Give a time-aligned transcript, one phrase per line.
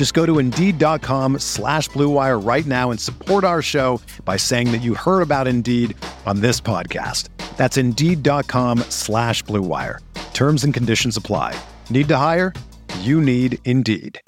[0.00, 4.78] Just go to Indeed.com slash BlueWire right now and support our show by saying that
[4.78, 7.28] you heard about Indeed on this podcast.
[7.58, 9.98] That's Indeed.com slash BlueWire.
[10.32, 11.54] Terms and conditions apply.
[11.90, 12.54] Need to hire?
[13.00, 14.18] You need Indeed.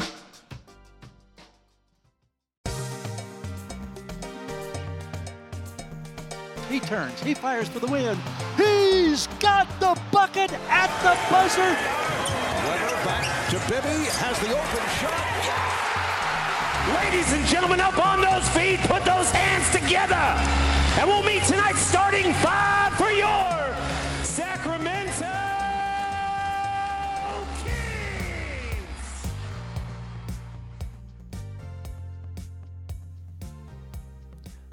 [6.68, 7.18] He turns.
[7.22, 8.20] He fires for the win.
[8.58, 11.78] He's got the bucket at the buzzer.
[13.52, 14.08] Weber to Bibby.
[14.16, 15.32] Has the open shot.
[17.04, 20.14] Ladies and gentlemen, up on those feet, put those hands together.
[20.98, 23.74] And we'll meet tonight starting five for your
[24.22, 25.26] Sacramento
[27.62, 29.26] Kings.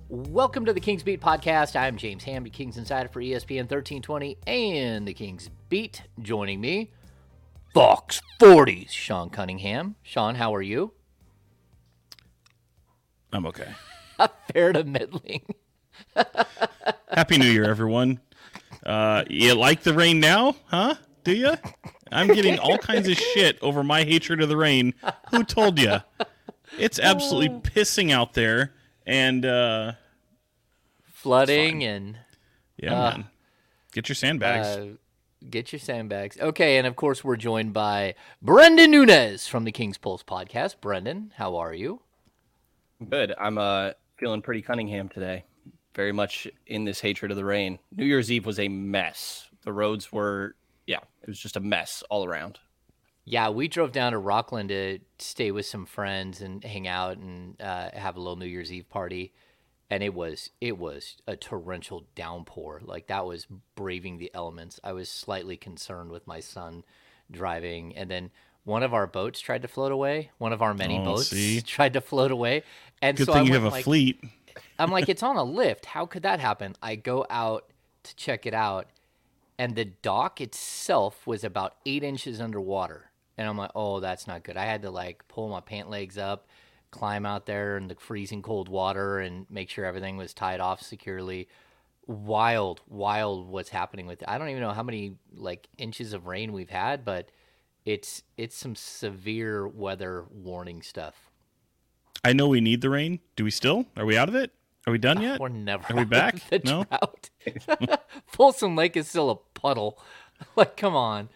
[0.07, 1.75] Welcome to the Kings Beat podcast.
[1.75, 6.03] I'm James Hamby, Kings Insider for ESPN 1320 and the Kings Beat.
[6.21, 6.91] Joining me,
[7.73, 9.95] Fox 40's Sean Cunningham.
[10.01, 10.93] Sean, how are you?
[13.31, 13.73] I'm okay.
[14.53, 15.43] Fair to middling.
[17.11, 18.19] Happy New Year, everyone.
[18.85, 20.95] Uh, you like the rain now, huh?
[21.23, 21.53] Do you?
[22.11, 24.93] I'm getting all kinds of shit over my hatred of the rain.
[25.31, 25.97] Who told you?
[26.77, 28.73] It's absolutely pissing out there,
[29.05, 29.93] and uh,
[31.03, 32.17] Flooding and
[32.77, 33.25] yeah, Uh, man,
[33.91, 34.97] get your sandbags.
[35.47, 36.37] Get your sandbags.
[36.39, 40.77] Okay, and of course, we're joined by Brenden Nunes from the Kings Pulse podcast.
[40.81, 42.01] Brenden, how are you?
[43.07, 43.33] Good.
[43.39, 45.45] I'm uh feeling pretty Cunningham today.
[45.95, 47.79] Very much in this hatred of the rain.
[47.95, 49.47] New Year's Eve was a mess.
[49.63, 50.55] The roads were
[50.87, 52.59] yeah, it was just a mess all around.
[53.23, 57.61] Yeah, we drove down to Rocklin to stay with some friends and hang out and
[57.61, 59.33] uh, have a little New Year's Eve party,
[59.89, 62.81] and it was it was a torrential downpour.
[62.83, 64.79] Like that was braving the elements.
[64.83, 66.83] I was slightly concerned with my son
[67.31, 68.31] driving, and then
[68.63, 70.31] one of our boats tried to float away.
[70.37, 71.61] One of our many Oh, boats see?
[71.65, 72.63] tried to float away,
[73.01, 74.23] and Good so thing I you went have a like, fleet.
[74.77, 75.85] I'm like, it's on a lift.
[75.85, 76.75] How could that happen?
[76.81, 77.71] I go out
[78.03, 78.87] to check it out,
[79.57, 83.11] and the dock itself was about eight inches underwater.
[83.37, 84.57] And I'm like, oh, that's not good.
[84.57, 86.47] I had to like pull my pant legs up,
[86.91, 90.81] climb out there in the freezing cold water, and make sure everything was tied off
[90.81, 91.47] securely.
[92.07, 94.23] Wild, wild what's happening with.
[94.27, 97.29] I don't even know how many like inches of rain we've had, but
[97.85, 101.29] it's it's some severe weather warning stuff.
[102.23, 103.19] I know we need the rain.
[103.35, 103.85] Do we still?
[103.95, 104.51] Are we out of it?
[104.87, 105.39] Are we done uh, yet?
[105.39, 106.41] We're never Are we back?
[106.65, 106.85] No?
[108.27, 110.01] Folsom Lake is still a puddle.
[110.55, 111.29] like, come on.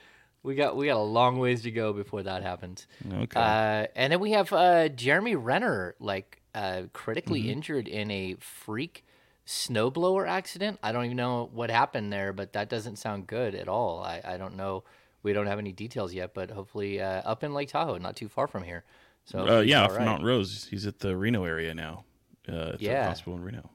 [0.44, 2.86] We got we got a long ways to go before that happens.
[3.12, 3.40] Okay.
[3.40, 7.50] Uh, and then we have uh, Jeremy Renner, like uh, critically Mm-hmm.
[7.52, 9.06] injured in a freak
[9.48, 10.80] snowblower accident.
[10.84, 14.04] I don't even know what happened there, but that doesn't sound good at all.
[14.04, 14.84] I, I don't know.
[15.22, 18.28] We don't have any details yet, but hopefully uh, up in Lake Tahoe, not too
[18.28, 18.84] far from here.
[19.26, 20.06] So uh, yeah, from right.
[20.06, 20.68] Mount Rose.
[20.70, 22.04] He's at the Reno area now.
[22.48, 23.04] Uh, at Yeah.
[23.04, 23.70] the hospital in Reno.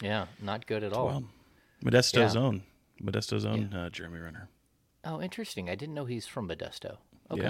[0.00, 1.06] yeah, not good at all.
[1.06, 1.24] Well,
[1.84, 2.40] Modesto's Yeah.
[2.40, 2.62] own.
[3.02, 4.48] Modesto's own uh, Jeremy Renner.
[5.04, 5.68] Oh, interesting.
[5.68, 6.98] I didn't know he's from Modesto.
[7.30, 7.42] Okay.
[7.42, 7.48] Yeah.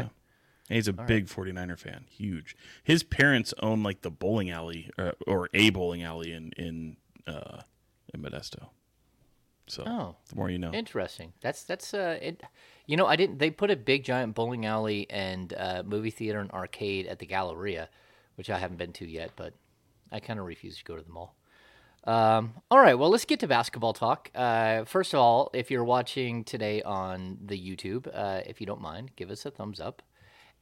[0.69, 2.07] And he's a big 49er fan.
[2.09, 2.57] Huge.
[2.83, 6.97] His parents own like the bowling alley or, or a bowling alley in in
[7.27, 7.63] uh
[8.15, 8.69] in Modesto.
[9.67, 10.17] So Oh.
[10.29, 10.73] the more you know.
[10.73, 11.33] Interesting.
[11.41, 12.43] That's that's uh it
[12.87, 16.39] you know, I didn't they put a big giant bowling alley and uh movie theater
[16.41, 17.89] and arcade at the Galleria,
[18.37, 19.55] which I haven't been to yet, but
[20.11, 21.35] I kind of refuse to go to the mall.
[22.05, 24.31] Um, all right, well, let's get to basketball talk.
[24.35, 28.81] Uh, first of all, if you're watching today on the YouTube, uh, if you don't
[28.81, 30.03] mind, give us a thumbs up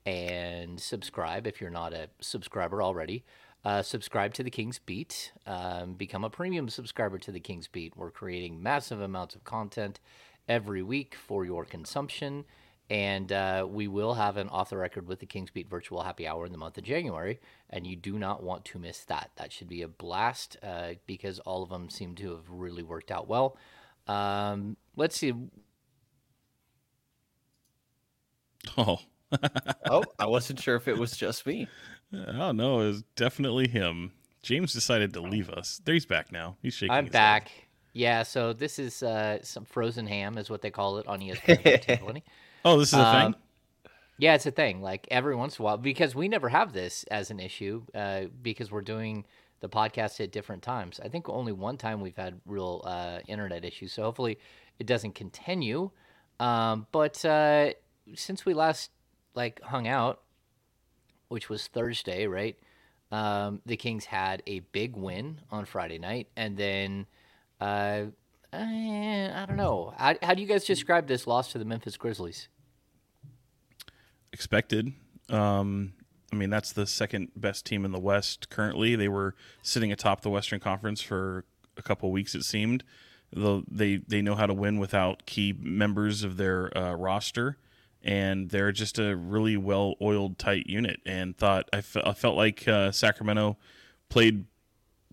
[0.05, 3.25] and subscribe if you're not a subscriber already.
[3.65, 5.33] Uh, subscribe to the King's Beat.
[5.47, 7.97] Um, become a premium subscriber to the King's Beat.
[7.97, 10.01] We're creating massive amounts of content
[10.49, 12.45] every week for your consumption.
[12.91, 16.27] And uh, we will have an off the record with the King's Beat virtual happy
[16.27, 17.39] hour in the month of January.
[17.71, 19.31] And you do not want to miss that.
[19.37, 23.13] That should be a blast uh, because all of them seem to have really worked
[23.13, 23.57] out well.
[24.09, 25.33] Um, let's see.
[28.77, 28.99] Oh,
[29.89, 31.69] oh, I wasn't sure if it was just me.
[32.13, 34.11] oh no, it was definitely him.
[34.43, 35.81] James decided to leave us.
[35.85, 36.57] There he's back now.
[36.61, 36.91] He's shaking.
[36.91, 37.49] I'm his back.
[37.49, 37.63] Head.
[37.93, 41.65] Yeah, so this is uh, some frozen ham, is what they call it on ESPN
[41.65, 42.25] 1320.
[42.65, 43.41] Oh, this is a Um, thing.
[44.19, 44.83] Yeah, it's a thing.
[44.83, 48.25] Like every once in a while, because we never have this as an issue, uh,
[48.43, 49.25] because we're doing
[49.61, 51.01] the podcast at different times.
[51.03, 53.93] I think only one time we've had real uh, internet issues.
[53.93, 54.39] So hopefully
[54.79, 55.91] it doesn't continue.
[56.39, 57.73] Um, but uh,
[58.15, 58.91] since we last
[59.35, 60.21] like hung out,
[61.29, 62.59] which was Thursday, right?
[63.13, 67.07] Um, the Kings had a big win on Friday night, and then
[68.53, 69.95] uh, eh, I don't know.
[69.97, 72.49] How, how do you guys describe this loss to the Memphis Grizzlies?
[74.33, 74.93] expected.
[75.29, 75.93] Um,
[76.33, 78.97] I mean, that's the second best team in the West currently.
[78.97, 81.45] They were sitting atop the Western Conference for
[81.77, 82.85] a couple weeks, it seemed.
[83.33, 87.59] They they know how to win without key members of their uh, roster,
[88.03, 91.01] and they're just a really well oiled, tight unit.
[91.07, 93.57] And thought I, fe- I felt like uh, Sacramento
[94.09, 94.47] played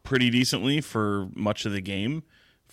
[0.01, 2.23] pretty decently for much of the game.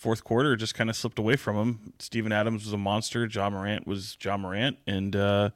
[0.05, 1.95] Fourth quarter just kind of slipped away from him.
[1.99, 3.25] Steven Adams was a monster.
[3.25, 5.49] Ja Morant was Ja Morant, and uh,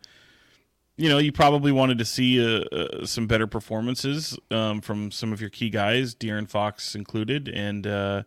[0.97, 5.35] you know, you probably wanted to see uh, uh, some better performances um, from some
[5.35, 8.23] of your key guys, De'Aaron Fox included, and uh,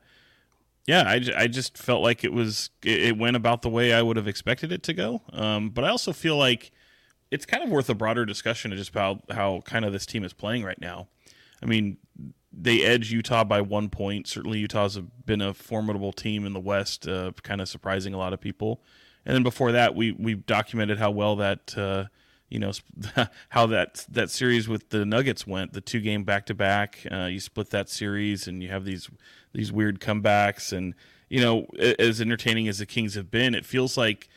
[0.85, 4.15] yeah, I just felt like it was it, it went about the way I would
[4.15, 5.23] have expected it to go.
[5.33, 6.71] Um, but I also feel like
[7.31, 10.23] it's kind of worth a broader discussion of just about how kind of this team
[10.23, 11.07] is playing right now.
[11.63, 11.97] I mean,
[12.53, 14.27] they edge Utah by one point.
[14.27, 18.33] Certainly, Utah's been a formidable team in the West, uh, kind of surprising a lot
[18.33, 18.81] of people.
[19.25, 22.05] And then before that, we we documented how well that uh,
[22.49, 22.71] you know
[23.49, 25.73] how that that series with the Nuggets went.
[25.73, 27.05] The two game back to back.
[27.05, 29.09] You split that series, and you have these
[29.53, 30.73] these weird comebacks.
[30.75, 30.93] And
[31.29, 31.67] you know,
[31.99, 34.27] as entertaining as the Kings have been, it feels like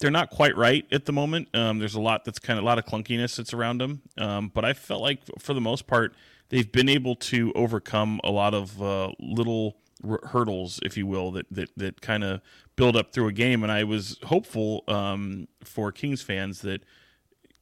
[0.00, 1.48] they're not quite right at the moment.
[1.54, 4.02] Um, there's a lot that's kind of a lot of clunkiness that's around them.
[4.18, 6.14] Um, but I felt like for the most part,
[6.50, 11.32] they've been able to overcome a lot of uh, little r- hurdles, if you will,
[11.32, 12.42] that that that kind of
[12.76, 13.62] build up through a game.
[13.62, 16.84] And I was hopeful um, for Kings fans that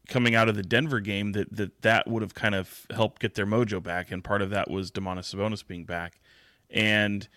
[0.08, 3.34] coming out of the Denver game that that that would have kind of helped get
[3.34, 4.10] their mojo back.
[4.10, 6.20] And part of that was Domantas Sabonis being back,
[6.68, 7.28] and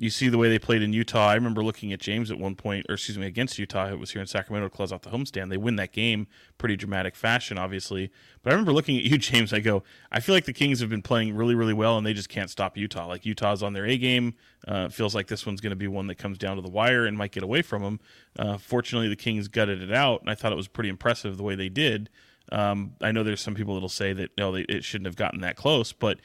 [0.00, 1.26] you see the way they played in Utah.
[1.26, 3.88] I remember looking at James at one point, or excuse me, against Utah.
[3.88, 5.50] It was here in Sacramento to close out the homestand.
[5.50, 8.12] They win that game, pretty dramatic fashion, obviously.
[8.42, 9.52] But I remember looking at you, James.
[9.52, 12.14] I go, I feel like the Kings have been playing really, really well, and they
[12.14, 13.08] just can't stop Utah.
[13.08, 14.34] Like Utah's on their A game.
[14.68, 17.04] Uh, feels like this one's going to be one that comes down to the wire
[17.04, 18.00] and might get away from them.
[18.38, 21.42] Uh, fortunately, the Kings gutted it out, and I thought it was pretty impressive the
[21.42, 22.08] way they did.
[22.52, 25.40] Um, I know there's some people that'll say that no, they, it shouldn't have gotten
[25.40, 26.18] that close, but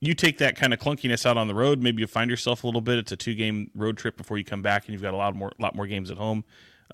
[0.00, 1.82] you take that kind of clunkiness out on the road.
[1.82, 2.98] Maybe you find yourself a little bit.
[2.98, 5.34] It's a two game road trip before you come back, and you've got a lot
[5.34, 6.44] more lot more games at home.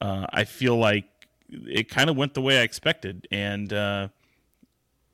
[0.00, 1.04] Uh, I feel like
[1.48, 4.08] it kind of went the way I expected, and uh,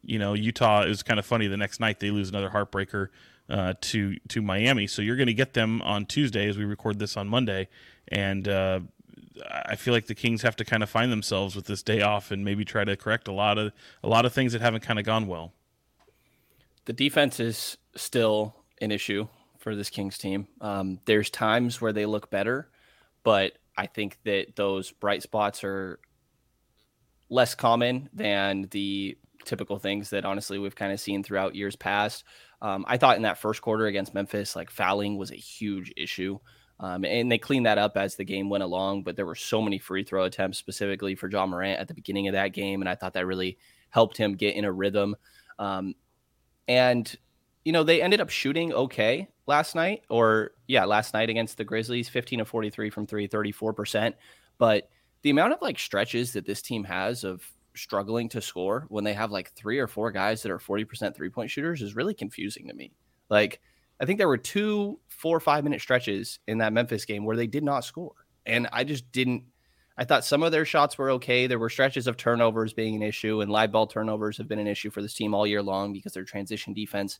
[0.02, 1.46] you know Utah is kind of funny.
[1.46, 3.08] The next night they lose another heartbreaker
[3.50, 6.98] uh, to to Miami, so you're going to get them on Tuesday as we record
[6.98, 7.68] this on Monday,
[8.08, 8.80] and uh,
[9.46, 12.30] I feel like the Kings have to kind of find themselves with this day off
[12.30, 14.98] and maybe try to correct a lot of a lot of things that haven't kind
[14.98, 15.52] of gone well.
[16.84, 20.48] The defense is still an issue for this Kings team.
[20.60, 22.70] Um, there's times where they look better,
[23.22, 26.00] but I think that those bright spots are
[27.30, 32.24] less common than the typical things that honestly we've kind of seen throughout years past.
[32.60, 36.38] Um, I thought in that first quarter against Memphis, like fouling was a huge issue.
[36.78, 39.62] Um, and they cleaned that up as the game went along, but there were so
[39.62, 42.82] many free throw attempts specifically for Ja Morant at the beginning of that game.
[42.82, 43.58] And I thought that really
[43.90, 45.14] helped him get in a rhythm.
[45.58, 45.94] Um,
[46.68, 47.14] and,
[47.64, 51.64] you know, they ended up shooting okay last night, or yeah, last night against the
[51.64, 54.14] Grizzlies 15 of 43 from three, 34%.
[54.58, 54.88] But
[55.22, 57.42] the amount of like stretches that this team has of
[57.74, 61.30] struggling to score when they have like three or four guys that are 40% three
[61.30, 62.92] point shooters is really confusing to me.
[63.28, 63.60] Like,
[64.00, 67.36] I think there were two four or five minute stretches in that Memphis game where
[67.36, 68.14] they did not score.
[68.46, 69.44] And I just didn't.
[69.96, 71.46] I thought some of their shots were okay.
[71.46, 74.66] There were stretches of turnovers being an issue, and live ball turnovers have been an
[74.66, 77.18] issue for this team all year long because their transition defense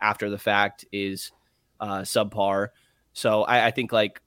[0.00, 1.32] after the fact is
[1.80, 2.68] uh, subpar.
[3.12, 4.22] So I, I think like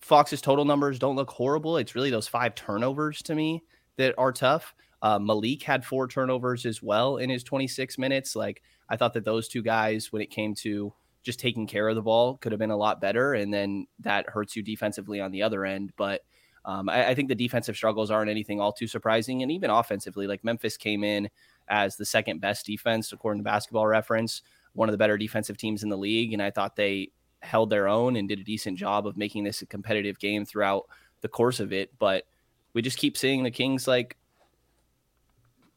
[0.00, 1.76] Fox's total numbers don't look horrible.
[1.76, 3.62] It's really those five turnovers to me
[3.96, 4.74] that are tough.
[5.00, 8.34] Uh, Malik had four turnovers as well in his 26 minutes.
[8.34, 10.92] Like I thought that those two guys, when it came to
[11.22, 14.28] just taking care of the ball, could have been a lot better, and then that
[14.28, 15.92] hurts you defensively on the other end.
[15.96, 16.22] But
[16.64, 20.26] um, I, I, think the defensive struggles aren't anything all too surprising, and even offensively,
[20.26, 21.28] like Memphis came in
[21.68, 24.42] as the second best defense according to Basketball Reference,
[24.74, 27.10] one of the better defensive teams in the league, and I thought they
[27.40, 30.86] held their own and did a decent job of making this a competitive game throughout
[31.20, 31.90] the course of it.
[31.98, 32.26] But
[32.72, 34.16] we just keep seeing the Kings like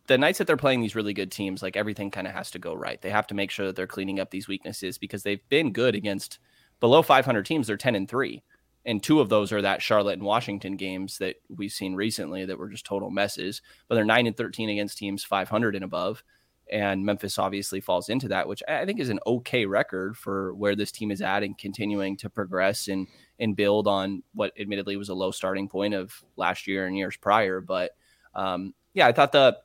[0.08, 2.60] the nights that they're playing these really good teams, like everything kind of has to
[2.60, 3.02] go right.
[3.02, 5.96] They have to make sure that they're cleaning up these weaknesses because they've been good
[5.96, 6.40] against
[6.80, 7.68] below 500 teams.
[7.68, 8.44] They're 10 and three,
[8.86, 12.58] and two of those are that Charlotte and Washington games that we've seen recently that
[12.58, 13.62] were just total messes.
[13.88, 16.24] But they're nine and 13 against teams 500 and above,
[16.72, 20.76] and Memphis obviously falls into that, which I think is an okay record for where
[20.76, 23.08] this team is at and continuing to progress and
[23.40, 27.18] and build on what admittedly was a low starting point of last year and years
[27.18, 27.60] prior.
[27.60, 27.92] But
[28.36, 29.58] um, yeah, I thought the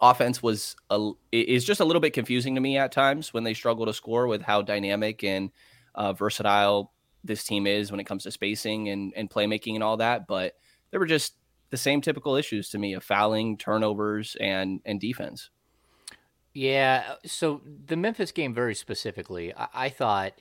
[0.00, 3.54] offense was a, is just a little bit confusing to me at times when they
[3.54, 5.50] struggle to score with how dynamic and
[5.94, 6.92] uh, versatile
[7.26, 10.26] this team is when it comes to spacing and, and playmaking and all that.
[10.26, 10.54] But
[10.90, 11.34] there were just
[11.70, 15.50] the same typical issues to me of fouling, turnovers, and and defense.
[16.52, 17.16] Yeah.
[17.26, 20.40] So the Memphis game, very specifically, I, I thought,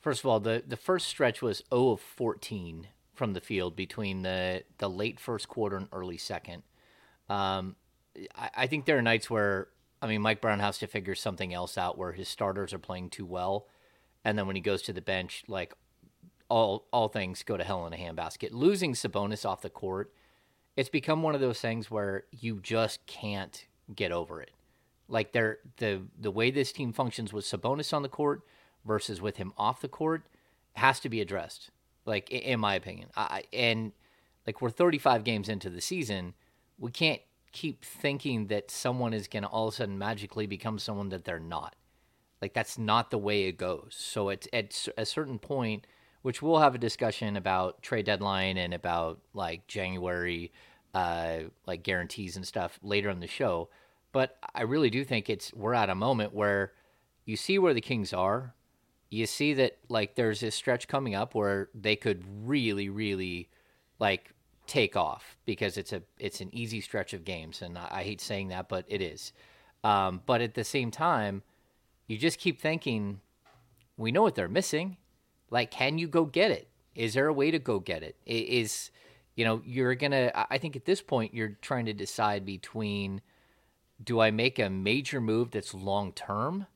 [0.00, 4.22] first of all, the the first stretch was 0 of 14 from the field between
[4.22, 6.62] the the late first quarter and early second.
[7.28, 7.76] Um,
[8.34, 9.68] I, I think there are nights where
[10.00, 13.10] I mean Mike Brown has to figure something else out where his starters are playing
[13.10, 13.66] too well,
[14.24, 15.74] and then when he goes to the bench, like
[16.52, 18.50] all all things go to hell in a handbasket.
[18.52, 20.12] Losing Sabonis off the court,
[20.76, 24.50] it's become one of those things where you just can't get over it.
[25.08, 28.42] Like they're, the the way this team functions with Sabonis on the court
[28.84, 30.24] versus with him off the court
[30.74, 31.70] has to be addressed.
[32.04, 33.92] Like in my opinion, I and
[34.46, 36.34] like we're 35 games into the season,
[36.78, 40.78] we can't keep thinking that someone is going to all of a sudden magically become
[40.78, 41.76] someone that they're not.
[42.42, 43.94] Like that's not the way it goes.
[43.98, 45.86] So it's at a certain point,
[46.22, 50.52] which we'll have a discussion about trade deadline and about like January,
[50.94, 53.68] uh, like guarantees and stuff later in the show.
[54.12, 56.72] But I really do think it's we're at a moment where
[57.24, 58.54] you see where the Kings are.
[59.10, 63.48] You see that like there's this stretch coming up where they could really, really
[63.98, 64.32] like
[64.66, 68.20] take off because it's a it's an easy stretch of games, and I, I hate
[68.20, 69.32] saying that, but it is.
[69.84, 71.42] Um, but at the same time,
[72.06, 73.20] you just keep thinking,
[73.96, 74.96] we know what they're missing.
[75.52, 76.68] Like, can you go get it?
[76.94, 78.16] Is there a way to go get it?
[78.24, 78.90] Is
[79.36, 80.32] you know you're gonna?
[80.50, 83.20] I think at this point you're trying to decide between
[84.02, 86.66] do I make a major move that's long term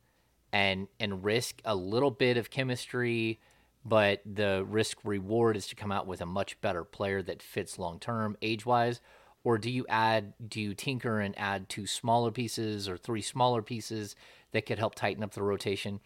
[0.52, 3.40] and and risk a little bit of chemistry
[3.84, 7.78] but the risk reward is to come out with a much better player that fits
[7.78, 9.00] long term age wise
[9.42, 13.60] or do you add do you tinker and add two smaller pieces or three smaller
[13.60, 14.14] pieces
[14.52, 16.00] that could help tighten up the rotation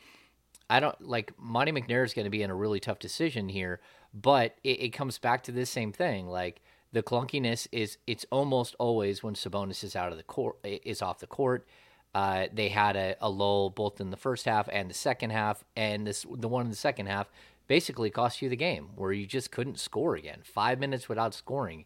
[0.71, 3.81] i don't like monte mcnair is going to be in a really tough decision here
[4.15, 6.63] but it, it comes back to this same thing like
[6.93, 11.19] the clunkiness is it's almost always when sabonis is out of the court is off
[11.19, 11.67] the court
[12.15, 15.65] uh, they had a, a lull both in the first half and the second half,
[15.77, 17.31] and this the one in the second half
[17.69, 20.41] basically cost you the game where you just couldn't score again.
[20.43, 21.85] Five minutes without scoring.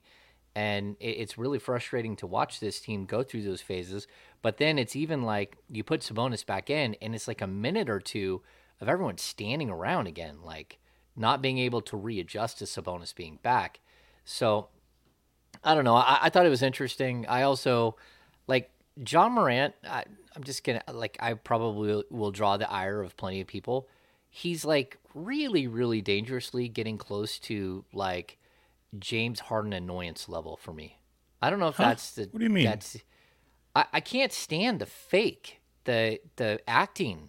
[0.56, 4.06] And it's really frustrating to watch this team go through those phases.
[4.40, 7.90] But then it's even like you put Sabonis back in, and it's like a minute
[7.90, 8.40] or two
[8.84, 10.78] of everyone standing around again, like
[11.16, 13.80] not being able to readjust to Sabonis being back.
[14.24, 14.68] So
[15.62, 15.96] I don't know.
[15.96, 17.26] I, I thought it was interesting.
[17.28, 17.96] I also
[18.46, 18.70] like
[19.08, 19.74] Ja Morant.
[19.88, 20.04] I,
[20.36, 23.88] I'm just gonna like I probably will draw the ire of plenty of people
[24.34, 28.36] he's like really, really dangerously getting close to like
[28.98, 30.98] James Harden annoyance level for me.
[31.40, 31.84] I don't know if huh?
[31.84, 32.22] that's the.
[32.32, 32.64] What do you mean?
[32.64, 32.96] That's.
[33.76, 37.28] I, I can't stand the fake, the the acting.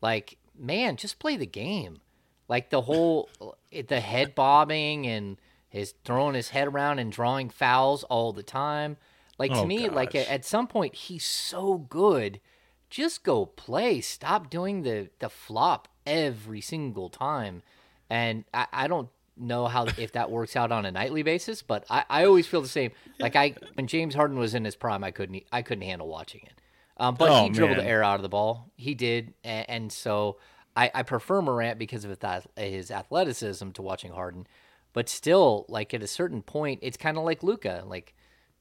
[0.00, 2.00] Like, man, just play the game.
[2.48, 3.28] Like the whole
[3.72, 5.36] eh, the head bobbing and
[5.68, 8.96] his throwing his head around and drawing fouls all the time.
[9.38, 9.94] Like to oh, me, gosh.
[9.94, 12.40] like at some point he's so good.
[12.88, 14.00] Just go play.
[14.00, 17.62] Stop doing the the flop every single time.
[18.08, 21.84] And I, I don't know how if that works out on a nightly basis, but
[21.90, 22.92] I, I always feel the same.
[23.18, 26.42] Like I when James Harden was in his prime, I couldn't I couldn't handle watching
[26.44, 26.60] it.
[26.98, 27.86] Um, but oh, he dribbled man.
[27.86, 28.70] the air out of the ball.
[28.76, 30.38] He did, and, and so
[30.74, 32.18] I, I, prefer Morant because of
[32.56, 34.46] his athleticism to watching Harden.
[34.94, 37.84] But still, like at a certain point, it's kind of like Luka.
[37.86, 38.14] Like,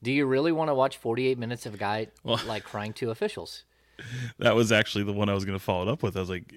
[0.03, 3.09] do you really want to watch 48 minutes of a guy well, like crying to
[3.09, 3.63] officials?
[4.39, 6.17] that was actually the one I was going to follow it up with.
[6.17, 6.53] I was like,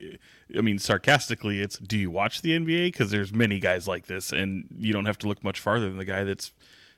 [0.56, 2.86] I mean, sarcastically, it's do you watch the NBA?
[2.86, 5.98] Because there's many guys like this, and you don't have to look much farther than
[5.98, 6.52] the guy that's,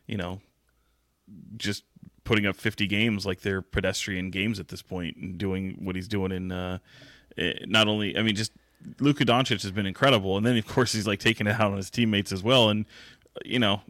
[0.06, 0.40] you know,
[1.56, 1.84] just
[2.24, 6.08] putting up 50 games like they're pedestrian games at this point and doing what he's
[6.08, 6.78] doing in uh,
[7.36, 8.52] eh, not only, I mean, just
[8.98, 11.76] Luka Doncic has been incredible, and then of course he's like taking it out on
[11.76, 12.86] his teammates as well, and
[13.44, 13.82] you know.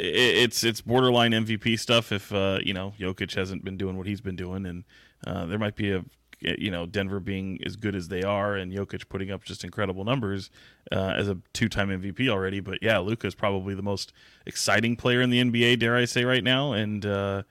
[0.00, 4.20] It's it's borderline MVP stuff if uh, you know Jokic hasn't been doing what he's
[4.20, 4.84] been doing, and
[5.26, 6.04] uh, there might be a
[6.44, 9.64] eh, you know Denver being as good as they are and Jokic putting up just
[9.64, 10.50] incredible numbers
[10.92, 12.60] uh, as a two-time MVP already.
[12.60, 14.12] But yeah, Luka is probably the most
[14.46, 16.72] exciting player in the NBA, dare I say, right now.
[16.72, 17.42] And uh,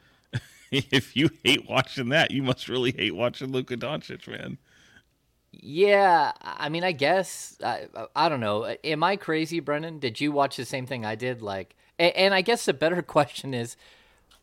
[0.92, 4.58] if you hate watching that, you must really hate watching Luka Doncic, man.
[5.52, 8.76] Yeah, I mean, I guess I, I don't know.
[8.84, 10.00] Am I crazy, Brennan?
[10.00, 11.42] Did you watch the same thing I did?
[11.42, 13.76] Like, and, and I guess the better question is,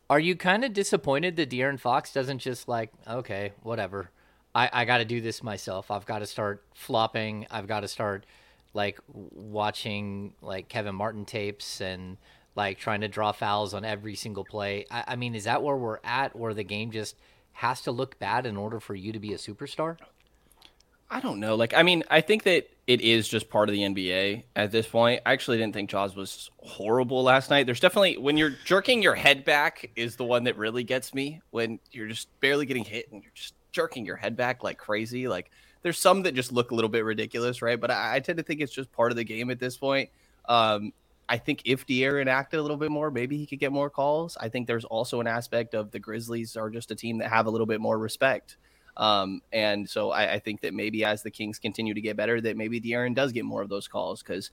[0.09, 4.11] are you kind of disappointed that De'Aaron Fox doesn't just like, okay, whatever,
[4.53, 5.89] I I got to do this myself.
[5.91, 7.47] I've got to start flopping.
[7.49, 8.25] I've got to start
[8.73, 12.17] like watching like Kevin Martin tapes and
[12.55, 14.85] like trying to draw fouls on every single play.
[14.89, 17.15] I, I mean, is that where we're at, where the game just
[17.53, 19.97] has to look bad in order for you to be a superstar?
[21.09, 21.55] I don't know.
[21.55, 24.87] Like, I mean, I think that it is just part of the NBA at this
[24.87, 25.21] point.
[25.25, 27.65] I actually didn't think Jaws was horrible last night.
[27.65, 31.41] There's definitely when you're jerking your head back is the one that really gets me.
[31.51, 35.27] When you're just barely getting hit and you're just jerking your head back like crazy.
[35.27, 35.51] Like,
[35.83, 37.79] there's some that just look a little bit ridiculous, right?
[37.79, 40.09] But I, I tend to think it's just part of the game at this point.
[40.49, 40.91] Um,
[41.27, 44.37] I think if De'Aaron acted a little bit more, maybe he could get more calls.
[44.39, 47.47] I think there's also an aspect of the Grizzlies are just a team that have
[47.47, 48.57] a little bit more respect.
[48.97, 52.39] Um, and so I, I, think that maybe as the Kings continue to get better,
[52.39, 54.51] that maybe De'Aaron does get more of those calls because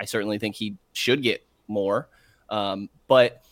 [0.00, 2.08] I certainly think he should get more.
[2.48, 3.42] Um, but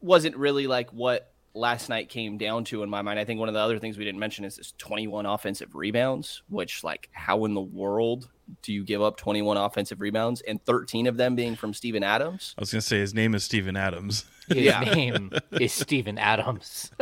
[0.00, 3.18] wasn't really like what last night came down to in my mind.
[3.18, 6.42] I think one of the other things we didn't mention is this 21 offensive rebounds,
[6.48, 8.28] which like how in the world
[8.62, 12.54] do you give up 21 offensive rebounds and 13 of them being from Steven Adams?
[12.58, 14.26] I was going to say his name is Steven Adams.
[14.48, 14.80] His yeah.
[14.80, 16.90] name is Steven Adams.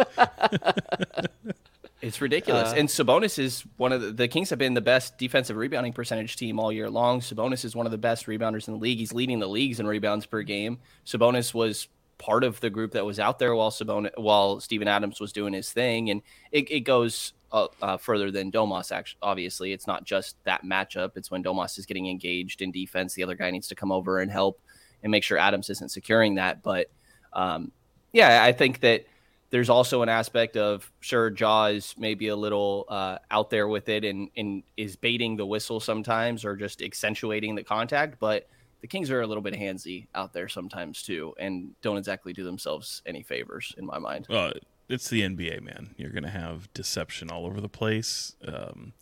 [2.03, 2.73] It's ridiculous.
[2.73, 5.93] Uh, and Sabonis is one of the, the, Kings have been the best defensive rebounding
[5.93, 7.21] percentage team all year long.
[7.21, 8.99] Sabonis is one of the best rebounders in the league.
[8.99, 10.81] He's leading the leagues in rebounds per game.
[11.07, 11.87] Sabonis was
[12.19, 15.53] part of the group that was out there while Sabonis, while Steven Adams was doing
[15.53, 18.93] his thing, and it, it goes uh, uh, further than Domas.
[18.93, 21.17] Actually, obviously, it's not just that matchup.
[21.17, 24.21] It's when Domas is getting engaged in defense, the other guy needs to come over
[24.21, 24.61] and help
[25.03, 26.63] and make sure Adams isn't securing that.
[26.63, 26.91] But
[27.33, 27.73] um,
[28.13, 29.05] yeah, I think that
[29.51, 34.05] there's also an aspect of sure Jaws maybe a little uh, out there with it
[34.05, 38.49] and, and is baiting the whistle sometimes or just accentuating the contact, but
[38.83, 42.45] the Kings are a little bit handsy out there sometimes too, and don't exactly do
[42.45, 44.27] themselves any favors in my mind.
[44.29, 44.53] Well,
[44.89, 45.95] it's the NBA, man.
[45.97, 48.35] You're gonna have deception all over the place.
[48.47, 48.93] Um,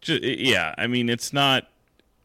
[0.00, 1.68] just, yeah, I mean, it's not.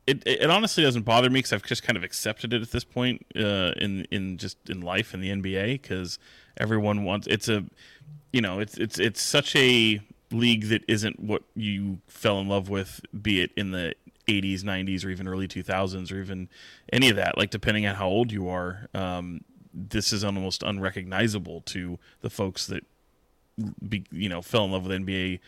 [0.06, 2.84] It, it honestly doesn't bother me because I've just kind of accepted it at this
[2.84, 6.20] point uh, in in just in life in the NBA because
[6.58, 7.64] everyone wants it's a
[8.34, 12.68] you know it's it's it's such a league that isn't what you fell in love
[12.68, 13.96] with be it in the
[14.28, 16.50] 80s 90s or even early 2000s or even
[16.92, 19.42] any of that like depending on how old you are um,
[19.74, 22.86] this is almost unrecognizable to the folks that
[23.88, 25.40] be, you know fell in love with NBA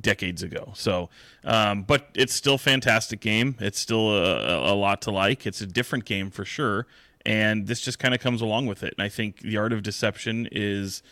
[0.00, 0.72] decades ago.
[0.74, 1.10] So,
[1.44, 3.56] um, but it's still fantastic game.
[3.60, 5.46] It's still a, a, lot to like.
[5.46, 6.86] It's a different game for sure,
[7.24, 8.94] and this just kind of comes along with it.
[8.98, 11.02] And I think the art of deception is,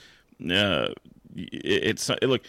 [0.50, 0.88] uh,
[1.36, 2.42] it's it, look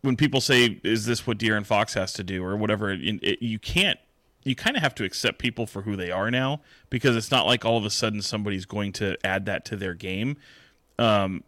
[0.00, 3.42] when people say, "Is this what De'Aaron Fox has to do?" or whatever, it, it,
[3.42, 3.98] you can't.
[4.44, 7.46] You kind of have to accept people for who they are now because it's not
[7.46, 10.36] like all of a sudden somebody's going to add that to their game.
[10.98, 11.44] Um,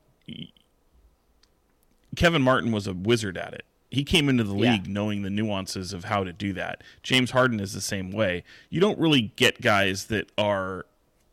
[2.17, 3.65] Kevin Martin was a wizard at it.
[3.91, 4.93] He came into the league yeah.
[4.93, 6.83] knowing the nuances of how to do that.
[7.03, 8.43] James Harden is the same way.
[8.69, 10.87] You don't really get guys that are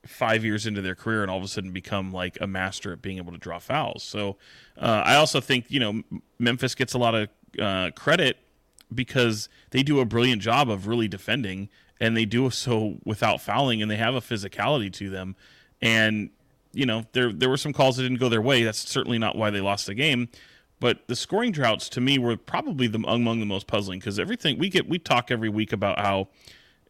[0.06, 3.02] five years into their career and all of a sudden become like a master at
[3.02, 4.04] being able to draw fouls.
[4.04, 4.38] So
[4.78, 6.04] uh, I also think you know
[6.40, 8.38] Memphis gets a lot of uh, credit
[8.94, 13.82] because they do a brilliant job of really defending and they do so without fouling
[13.82, 15.36] and they have a physicality to them.
[15.82, 16.30] And
[16.74, 18.64] you know there there were some calls that didn't go their way.
[18.64, 20.30] That's certainly not why they lost the game.
[20.80, 24.58] But the scoring droughts to me were probably the among the most puzzling because everything
[24.58, 26.30] we get we talk every week about how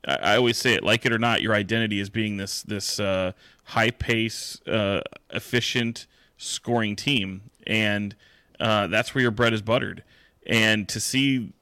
[0.03, 3.33] I always say it, like it or not, your identity is being this this uh,
[3.65, 8.15] high pace, uh, efficient scoring team, and
[8.59, 10.03] uh, that's where your bread is buttered.
[10.47, 11.53] And to see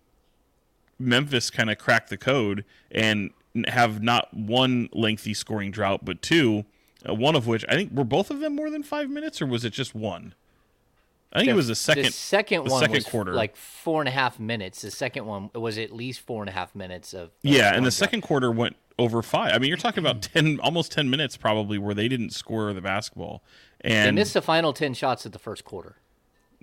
[1.00, 3.32] Memphis kind of crack the code and
[3.68, 6.66] have not one lengthy scoring drought, but two,
[7.08, 9.46] uh, one of which I think were both of them more than five minutes, or
[9.46, 10.34] was it just one?
[11.32, 12.06] I think the, it was the second.
[12.06, 14.82] The second the one second was quarter, like four and a half minutes.
[14.82, 17.22] The second one was at least four and a half minutes of.
[17.22, 19.54] of yeah, and the second quarter went over five.
[19.54, 22.82] I mean, you're talking about ten, almost ten minutes probably where they didn't score the
[22.82, 23.44] basketball,
[23.82, 25.98] and they missed the final ten shots of the first quarter.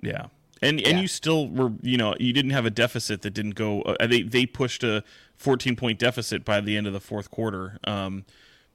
[0.01, 0.27] Yeah,
[0.61, 0.89] and yeah.
[0.89, 3.81] and you still were, you know, you didn't have a deficit that didn't go.
[3.81, 5.03] Uh, they they pushed a
[5.37, 7.79] 14 point deficit by the end of the fourth quarter.
[7.85, 8.25] Um,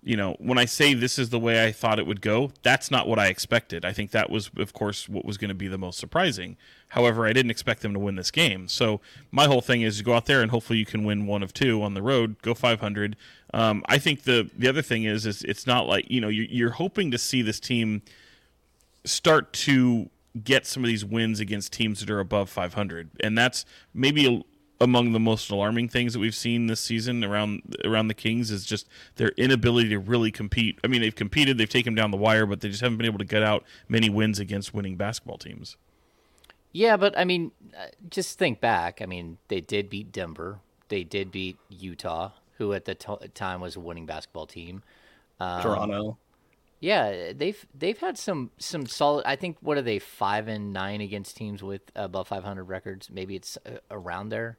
[0.04, 2.90] you know, when I say this is the way I thought it would go, that's
[2.90, 3.84] not what I expected.
[3.84, 6.56] I think that was, of course, what was going to be the most surprising.
[6.88, 8.66] However, I didn't expect them to win this game.
[8.66, 11.44] So my whole thing is to go out there and hopefully you can win one
[11.44, 13.14] of two on the road, go 500.
[13.54, 16.46] Um, I think the the other thing is, is it's not like you know you're,
[16.46, 18.02] you're hoping to see this team
[19.04, 20.10] start to
[20.42, 24.42] get some of these wins against teams that are above 500, and that's maybe a,
[24.82, 28.64] among the most alarming things that we've seen this season around around the Kings is
[28.64, 30.78] just their inability to really compete.
[30.82, 33.18] I mean, they've competed, they've taken down the wire, but they just haven't been able
[33.18, 35.76] to get out many wins against winning basketball teams.
[36.72, 39.00] Yeah, but I mean, uh, just think back.
[39.02, 40.60] I mean, they did beat Denver.
[40.88, 44.82] They did beat Utah, who at the t- time was a winning basketball team.
[45.38, 46.18] Um, Toronto.
[46.82, 49.24] Yeah, they've they've had some some solid.
[49.24, 53.08] I think what are they five and nine against teams with above 500 records?
[53.08, 54.58] Maybe it's uh, around there.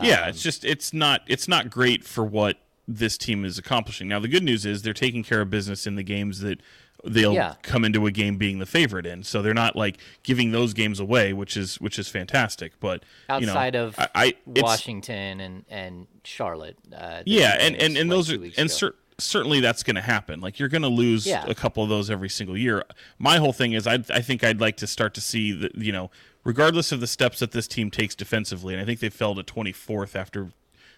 [0.00, 2.56] Yeah, um, it's just it's not it's not great for what
[2.88, 4.08] this team is accomplishing.
[4.08, 6.62] Now the good news is they're taking care of business in the games that
[7.04, 7.56] they'll yeah.
[7.60, 9.22] come into a game being the favorite in.
[9.22, 12.72] So they're not like giving those games away, which is which is fantastic.
[12.80, 17.98] But outside you know, of I, I Washington and and Charlotte, uh, yeah, and and,
[17.98, 20.40] and those are and cer- certainly that's going to happen.
[20.40, 21.44] Like you're going to lose yeah.
[21.46, 22.84] a couple of those every single year.
[23.18, 25.92] My whole thing is I I think I'd like to start to see that you
[25.92, 26.10] know
[26.44, 29.42] regardless of the steps that this team takes defensively, and I think they fell to
[29.42, 30.52] 24th after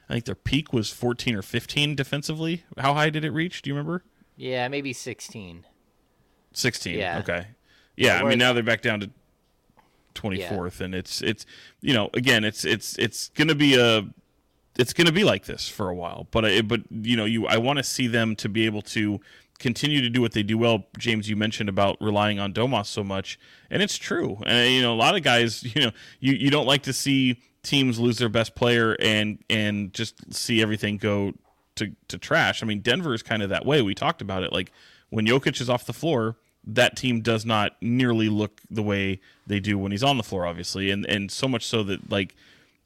[0.08, 2.64] I think their peak was 14 or 15 defensively.
[2.78, 3.62] How high did it reach?
[3.62, 4.02] Do you remember?
[4.37, 5.64] Yeah, maybe 16.
[6.52, 6.98] 16.
[6.98, 7.18] Yeah.
[7.18, 7.46] Okay.
[7.96, 9.11] Yeah, I mean now they're back down to
[10.14, 10.85] 24th yeah.
[10.85, 11.46] and it's it's
[11.80, 14.06] you know, again, it's it's it's going to be a
[14.78, 16.26] it's going to be like this for a while.
[16.30, 19.20] But I, but you know, you I want to see them to be able to
[19.58, 20.87] continue to do what they do well.
[20.98, 23.38] James, you mentioned about relying on Domas so much,
[23.70, 24.38] and it's true.
[24.44, 27.40] And you know, a lot of guys, you know, you, you don't like to see
[27.62, 31.32] teams lose their best player and and just see everything go
[31.76, 32.62] to to trash.
[32.62, 33.82] I mean, Denver is kind of that way.
[33.82, 34.52] We talked about it.
[34.52, 34.72] Like
[35.11, 39.61] when Jokic is off the floor, that team does not nearly look the way they
[39.61, 42.35] do when he's on the floor, obviously, and and so much so that like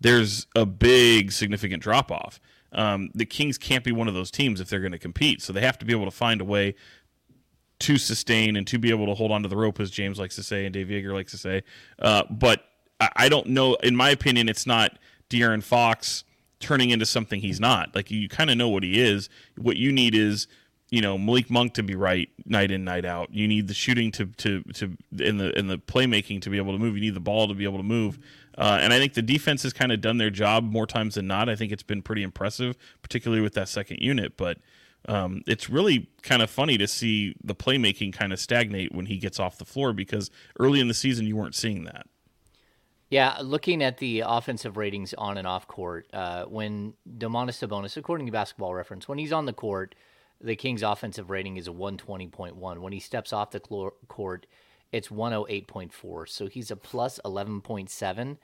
[0.00, 2.40] there's a big significant drop off.
[2.72, 5.40] Um, the Kings can't be one of those teams if they're going to compete.
[5.42, 6.74] So they have to be able to find a way
[7.78, 10.36] to sustain and to be able to hold on to the rope, as James likes
[10.36, 11.62] to say and Dave Yeager likes to say.
[11.98, 12.64] Uh, but
[13.00, 13.74] I, I, don't know.
[13.76, 14.98] In my opinion, it's not
[15.30, 16.24] De'Aaron Fox
[16.58, 17.94] turning into something he's not.
[17.94, 19.28] Like you kind of know what he is.
[19.56, 20.46] What you need is
[20.90, 23.32] you know Malik Monk to be right night in night out.
[23.32, 26.72] You need the shooting to to to in the in the playmaking to be able
[26.72, 26.94] to move.
[26.94, 28.18] You need the ball to be able to move.
[28.58, 31.26] Uh, and I think the defense has kind of done their job more times than
[31.26, 31.48] not.
[31.48, 34.36] I think it's been pretty impressive, particularly with that second unit.
[34.36, 34.58] But
[35.08, 39.18] um, it's really kind of funny to see the playmaking kind of stagnate when he
[39.18, 42.06] gets off the floor because early in the season you weren't seeing that.
[43.08, 48.26] Yeah, looking at the offensive ratings on and off court, uh, when Domantas Sabonis, according
[48.26, 49.94] to Basketball Reference, when he's on the court,
[50.40, 52.78] the Kings' offensive rating is a 120.1.
[52.78, 54.46] When he steps off the court,
[54.92, 56.28] it's 108.4.
[56.28, 58.36] So he's a plus 11.7.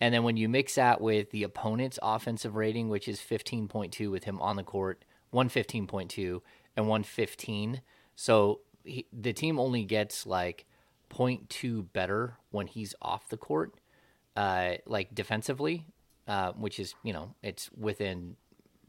[0.00, 4.24] And then when you mix that with the opponent's offensive rating, which is 15.2 with
[4.24, 6.40] him on the court, 115.2
[6.76, 7.80] and 115.
[8.14, 10.66] So he, the team only gets like
[11.10, 13.74] 0.2 better when he's off the court,
[14.36, 15.86] uh, like defensively,
[16.28, 18.36] uh, which is, you know, it's within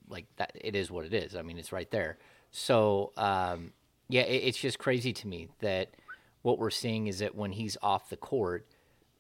[0.10, 0.52] like that.
[0.56, 1.36] It is what it is.
[1.36, 2.18] I mean, it's right there.
[2.52, 3.72] So, um,
[4.10, 5.90] yeah, it, it's just crazy to me that–
[6.42, 8.68] what we're seeing is that when he's off the court,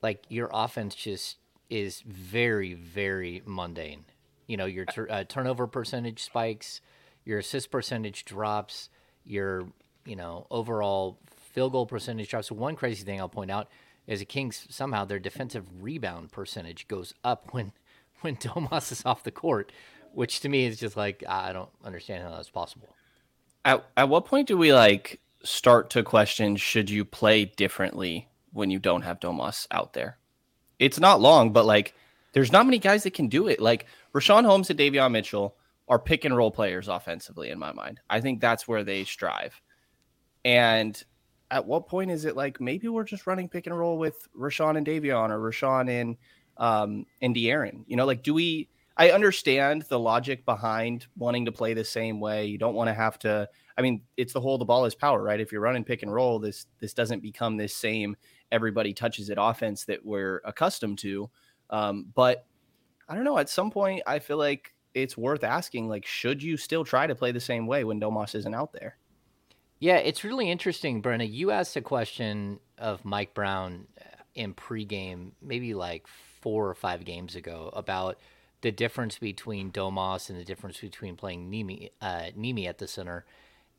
[0.01, 1.37] like your offense just
[1.69, 4.05] is very, very mundane.
[4.47, 6.81] You know, your tur- uh, turnover percentage spikes,
[7.25, 8.89] your assist percentage drops,
[9.25, 9.67] your
[10.05, 11.19] you know overall
[11.53, 12.51] field goal percentage drops.
[12.51, 13.67] One crazy thing I'll point out
[14.05, 17.73] is the Kings somehow their defensive rebound percentage goes up when
[18.21, 19.71] when Domas is off the court,
[20.13, 22.87] which to me is just like I don't understand how that's possible.
[23.65, 28.69] At at what point do we like start to question should you play differently when
[28.69, 30.17] you don't have Domas out there?
[30.79, 31.93] It's not long, but like
[32.33, 33.59] there's not many guys that can do it.
[33.59, 35.55] Like Richaun Holmes and Davion Mitchell
[35.87, 37.99] are pick and roll players offensively in my mind.
[38.09, 39.59] I think that's where they strive.
[40.43, 41.01] And
[41.49, 44.77] at what point is it like maybe we're just running pick and roll with Richaun
[44.77, 46.17] and Davion or Richaun and
[46.57, 47.83] um and De'Aaron?
[47.87, 52.19] You know, like do we I understand the logic behind wanting to play the same
[52.19, 52.47] way.
[52.47, 53.47] You don't want to have to
[53.77, 55.39] I mean, it's the whole the ball is power, right?
[55.39, 58.15] If you're running pick and roll, this this doesn't become this same
[58.51, 61.29] everybody touches it offense that we're accustomed to.
[61.69, 62.45] Um, but
[63.09, 63.37] I don't know.
[63.37, 67.15] At some point, I feel like it's worth asking, like, should you still try to
[67.15, 68.97] play the same way when Domas isn't out there?
[69.79, 71.31] Yeah, it's really interesting, Brenna.
[71.31, 73.87] You asked a question of Mike Brown
[74.33, 76.07] in pregame, maybe like
[76.41, 78.17] four or five games ago, about
[78.61, 83.25] the difference between Domas and the difference between playing Nimi, uh, Nimi at the center.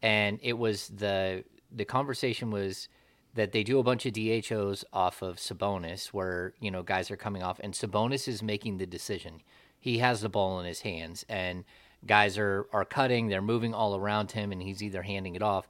[0.02, 2.88] And it was the the conversation was
[3.34, 7.16] that they do a bunch of DHOs off of Sabonis, where you know guys are
[7.16, 9.42] coming off, and Sabonis is making the decision.
[9.78, 11.64] He has the ball in his hands, and
[12.06, 15.68] guys are are cutting, they're moving all around him, and he's either handing it off.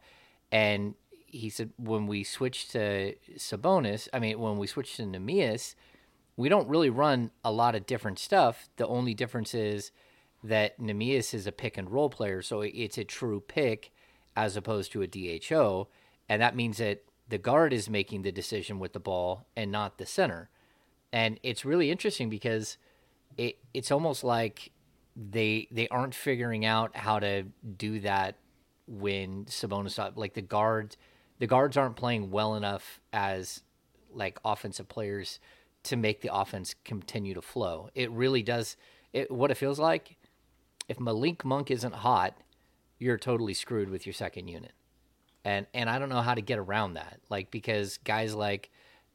[0.50, 0.94] And
[1.26, 5.74] he said when we switch to Sabonis, I mean when we switch to Neemias,
[6.36, 8.68] we don't really run a lot of different stuff.
[8.76, 9.90] The only difference is
[10.42, 13.90] that Neemias is a pick and roll player, so it's a true pick
[14.38, 15.88] as opposed to a DHO,
[16.28, 19.98] and that means that the guard is making the decision with the ball and not
[19.98, 20.48] the center.
[21.12, 22.78] And it's really interesting because
[23.36, 24.70] it it's almost like
[25.16, 27.46] they they aren't figuring out how to
[27.76, 28.36] do that
[28.86, 30.96] when Sabonis like the guards
[31.40, 33.64] the guards aren't playing well enough as
[34.12, 35.40] like offensive players
[35.82, 37.90] to make the offense continue to flow.
[37.96, 38.76] It really does
[39.12, 40.16] it what it feels like
[40.88, 42.38] if Malik Monk isn't hot,
[42.98, 44.72] you're totally screwed with your second unit.
[45.44, 47.20] And and I don't know how to get around that.
[47.28, 48.70] Like because guys like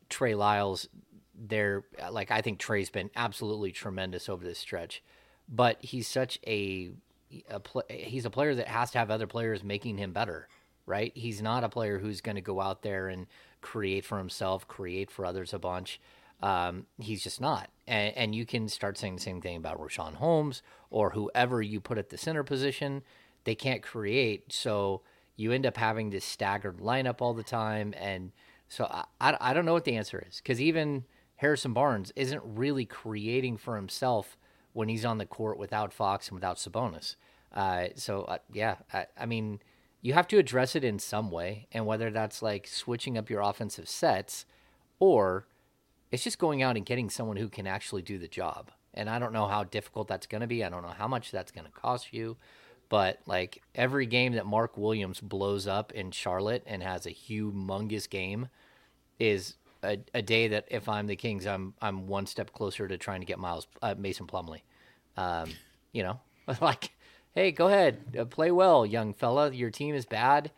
[0.09, 0.87] Trey Lyles,
[1.35, 5.03] they're like I think Trey's been absolutely tremendous over this stretch,
[5.49, 6.91] but he's such a,
[7.49, 10.47] a pl- he's a player that has to have other players making him better,
[10.85, 11.11] right?
[11.15, 13.27] He's not a player who's going to go out there and
[13.61, 15.99] create for himself, create for others a bunch.
[16.41, 17.69] Um, he's just not.
[17.87, 21.79] And, and, you can start saying the same thing about Richaun Holmes or whoever you
[21.79, 23.01] put at the center position.
[23.43, 24.51] They can't create.
[24.51, 25.01] So
[25.36, 27.93] you end up having this staggered lineup all the time.
[27.97, 28.32] And
[28.67, 31.06] so I, I, I don't know what the answer is because even
[31.38, 34.38] Harrison Barnes isn't really creating for himself
[34.73, 37.15] when he's on the court without Fox and without Sabonis.
[37.53, 39.60] Uh, so, uh, yeah, I, I mean,
[40.01, 41.67] you have to address it in some way.
[41.71, 44.45] And whether that's like switching up your offensive sets
[44.99, 45.47] or
[46.12, 48.71] it's just going out and getting someone who can actually do the job.
[48.93, 50.63] And I don't know how difficult that's going to be.
[50.63, 52.38] I don't know how much that's going to cost you.
[52.93, 58.08] But like every game that Mark Williams blows up in Charlotte and has a humongous
[58.08, 58.49] game
[59.17, 62.95] is a, a day that if I'm the Kings, I'm I'm one step closer to
[62.99, 64.62] trying to get Miles uh, Mason Plumlee.
[65.17, 65.49] Um,
[65.91, 66.19] you know,
[66.62, 66.91] like,
[67.34, 69.51] hey, go ahead, uh, play well, young fella.
[69.51, 70.51] Your team is bad.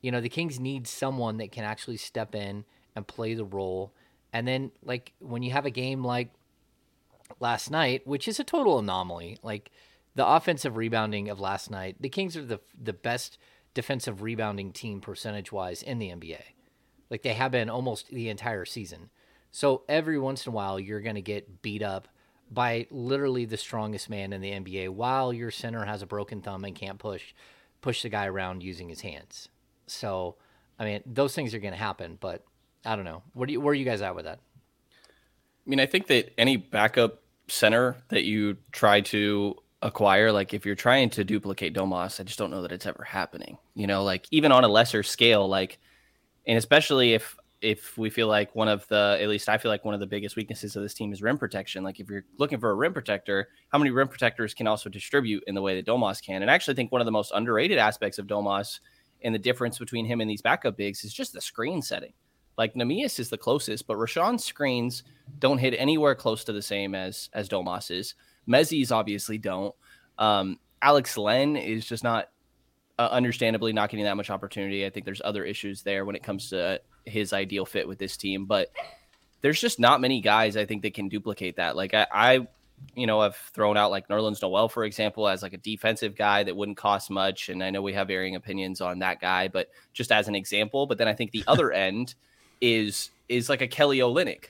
[0.00, 2.64] You know, the Kings need someone that can actually step in
[2.96, 3.92] and play the role.
[4.32, 6.30] And then, like, when you have a game like
[7.38, 9.70] last night, which is a total anomaly, like
[10.14, 13.38] the offensive rebounding of last night, the Kings are the the best
[13.74, 16.42] defensive rebounding team percentage wise in the NBA.
[17.10, 19.10] Like they have been almost the entire season.
[19.50, 22.08] So every once in a while, you're going to get beat up
[22.50, 26.64] by literally the strongest man in the NBA while your center has a broken thumb
[26.64, 27.34] and can't push
[27.80, 29.48] push the guy around using his hands.
[29.86, 30.36] So,
[30.78, 32.44] I mean, those things are going to happen, but
[32.84, 33.22] I don't know.
[33.34, 34.38] What do you, where are you guys at with that?
[34.98, 40.32] I mean, I think that any backup center that you try to acquire.
[40.32, 43.58] Like if you're trying to duplicate Domas, I just don't know that it's ever happening.
[43.74, 45.78] You know, like even on a lesser scale, like
[46.46, 49.84] and especially if if we feel like one of the at least I feel like
[49.84, 51.84] one of the biggest weaknesses of this team is rim protection.
[51.84, 55.44] Like if you're looking for a rim protector, how many rim protectors can also distribute
[55.46, 56.42] in the way that Domas can?
[56.42, 58.80] And I actually think one of the most underrated aspects of Domas
[59.22, 62.12] and the difference between him and these backup bigs is just the screen setting.
[62.58, 65.04] Like Neemias is the closest, but Richaun's screens
[65.38, 68.14] don't hit anywhere close to the same as as Domas's.
[68.48, 69.74] Mezzi's obviously don't.
[70.18, 72.28] Um, Alex Len is just not,
[72.98, 74.84] uh, understandably, not getting that much opportunity.
[74.84, 78.16] I think there's other issues there when it comes to his ideal fit with this
[78.16, 78.70] team, but
[79.40, 81.76] there's just not many guys I think that can duplicate that.
[81.76, 82.46] Like I, I
[82.94, 86.42] you know, I've thrown out like Nerlens Noel, for example, as like a defensive guy
[86.42, 87.48] that wouldn't cost much.
[87.48, 90.86] And I know we have varying opinions on that guy, but just as an example.
[90.86, 92.14] But then I think the other end
[92.60, 94.46] is is like a Kelly Olynyk,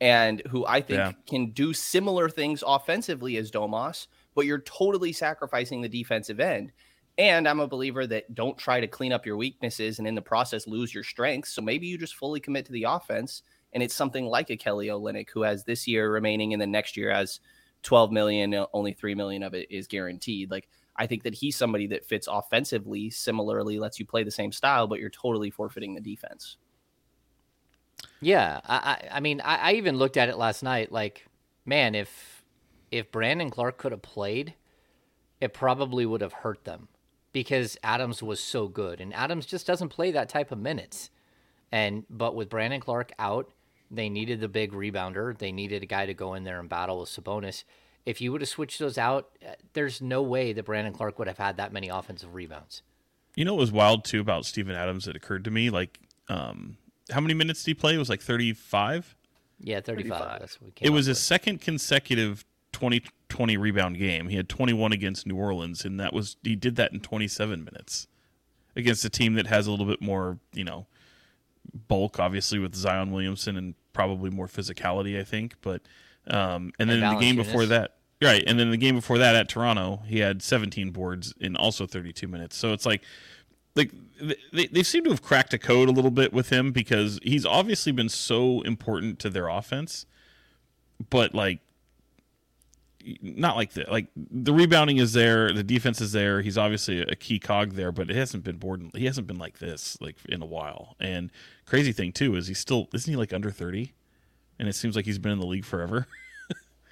[0.00, 1.12] and who I think yeah.
[1.26, 6.72] can do similar things offensively as Domas, but you're totally sacrificing the defensive end.
[7.18, 10.22] And I'm a believer that don't try to clean up your weaknesses and in the
[10.22, 11.52] process lose your strengths.
[11.52, 13.42] So maybe you just fully commit to the offense.
[13.74, 16.96] And it's something like a Kelly Olynyk who has this year remaining and the next
[16.96, 17.40] year has
[17.82, 20.50] 12 million, only 3 million of it is guaranteed.
[20.50, 24.52] Like I think that he's somebody that fits offensively, similarly lets you play the same
[24.52, 26.56] style, but you're totally forfeiting the defense.
[28.20, 30.92] Yeah, I, I mean, I, I even looked at it last night.
[30.92, 31.26] Like,
[31.64, 32.44] man, if
[32.90, 34.54] if Brandon Clark could have played,
[35.40, 36.88] it probably would have hurt them
[37.32, 41.10] because Adams was so good, and Adams just doesn't play that type of minutes.
[41.72, 43.50] And but with Brandon Clark out,
[43.90, 45.36] they needed the big rebounder.
[45.36, 47.64] They needed a guy to go in there and battle with Sabonis.
[48.06, 51.28] If you would have switched those out, uh, there's no way that Brandon Clark would
[51.28, 52.82] have had that many offensive rebounds.
[53.36, 55.70] You know what was wild too about Steven Adams that occurred to me?
[55.70, 56.76] Like, um,
[57.10, 57.94] how many minutes did he play?
[57.94, 59.16] It was like 35?
[59.60, 60.18] Yeah, 35.
[60.18, 60.40] 35.
[60.40, 64.28] That's what it was his second consecutive 2020 rebound game.
[64.28, 68.06] He had 21 against New Orleans, and that was he did that in 27 minutes.
[68.76, 70.86] against a team that has a little bit more, you know,
[71.88, 75.56] bulk, obviously with Zion Williamson and probably more physicality, I think.
[75.60, 75.82] But
[76.26, 79.18] um, and then And in the game before that, right, and then the game before
[79.18, 82.56] that at Toronto, he had 17 boards in also 32 minutes.
[82.56, 83.02] So it's like,
[83.74, 83.90] like
[84.52, 87.46] they they seem to have cracked a code a little bit with him because he's
[87.46, 90.06] obviously been so important to their offense,
[91.10, 91.60] but like.
[93.22, 96.42] Not like the Like the rebounding is there, the defense is there.
[96.42, 98.90] He's obviously a key cog there, but it hasn't been board.
[98.94, 100.96] He hasn't been like this like in a while.
[101.00, 101.32] And
[101.64, 103.94] crazy thing too is he's still isn't he like under thirty?
[104.58, 106.08] And it seems like he's been in the league forever.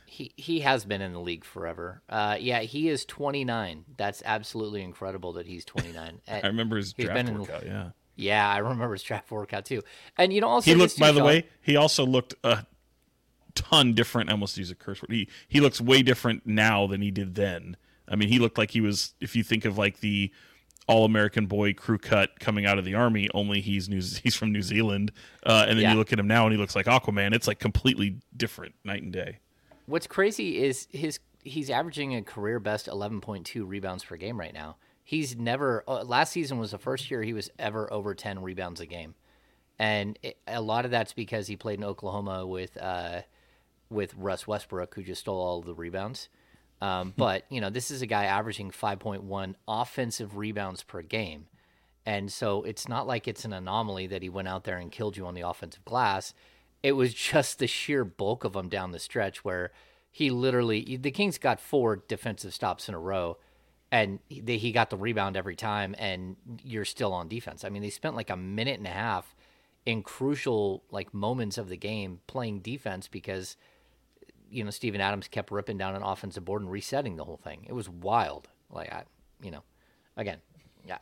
[0.08, 2.02] He he has been in the league forever.
[2.08, 3.84] Uh, yeah, he is 29.
[3.96, 6.20] That's absolutely incredible that he's 29.
[6.28, 7.66] I remember his He's draft been in- workout.
[7.66, 9.82] Yeah, Yeah, I remember his draft workout too.
[10.16, 10.98] And you know, also he looked.
[10.98, 12.64] By the way, he also looked a
[13.54, 14.30] ton different.
[14.30, 15.10] I almost use a curse word.
[15.10, 17.76] He he looks way different now than he did then.
[18.08, 19.14] I mean, he looked like he was.
[19.20, 20.32] If you think of like the
[20.86, 24.52] all American boy crew cut coming out of the army, only he's new, he's from
[24.52, 25.12] New Zealand.
[25.44, 25.92] Uh, and then Yeah.
[25.92, 27.34] you look at him now, and he looks like Aquaman.
[27.34, 29.38] It's like completely different, night and day.
[29.88, 34.76] What's crazy is his he's averaging a career best 11.2 rebounds per game right now.
[35.02, 38.80] He's never uh, last season was the first year he was ever over 10 rebounds
[38.80, 39.14] a game.
[39.78, 43.22] And it, a lot of that's because he played in Oklahoma with uh,
[43.88, 46.28] with Russ Westbrook who just stole all of the rebounds.
[46.80, 51.46] Um, but, you know, this is a guy averaging 5.1 offensive rebounds per game.
[52.06, 55.16] And so it's not like it's an anomaly that he went out there and killed
[55.16, 56.32] you on the offensive glass.
[56.82, 59.72] It was just the sheer bulk of them down the stretch where
[60.10, 63.38] he literally, the Kings got four defensive stops in a row
[63.90, 67.64] and he, got the rebound every time and you're still on defense.
[67.64, 69.34] I mean, they spent like a minute and a half
[69.86, 73.56] in crucial like moments of the game playing defense because
[74.50, 77.64] you know Steven Adams kept ripping down an offensive board and resetting the whole thing.
[77.66, 78.48] It was wild.
[78.70, 79.04] Like I,
[79.42, 79.62] you know,
[80.16, 80.38] again,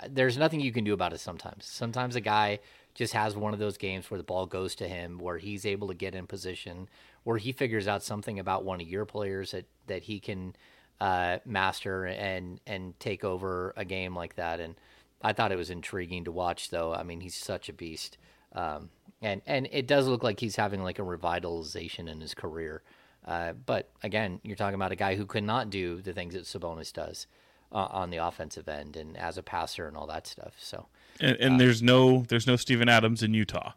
[0.08, 1.18] there's nothing you can do about it.
[1.18, 2.60] Sometimes, sometimes a guy
[2.96, 5.88] just has one of those games where the ball goes to him, where he's able
[5.88, 6.88] to get in position,
[7.24, 10.56] where he figures out something about one of your players that that he can
[11.00, 14.60] uh, master and and take over a game like that.
[14.60, 14.74] And
[15.22, 16.94] I thought it was intriguing to watch, though.
[16.94, 18.16] I mean, he's such a beast.
[18.54, 18.88] Um,
[19.20, 22.82] and and it does look like he's having like a revitalization in his career.
[23.26, 26.44] Uh, but again, you're talking about a guy who could not do the things that
[26.44, 27.26] Sabonis does
[27.72, 30.54] uh, on the offensive end and as a passer and all that stuff.
[30.58, 30.86] So
[31.20, 33.72] and, and there's no there's no Steven Adams in Utah.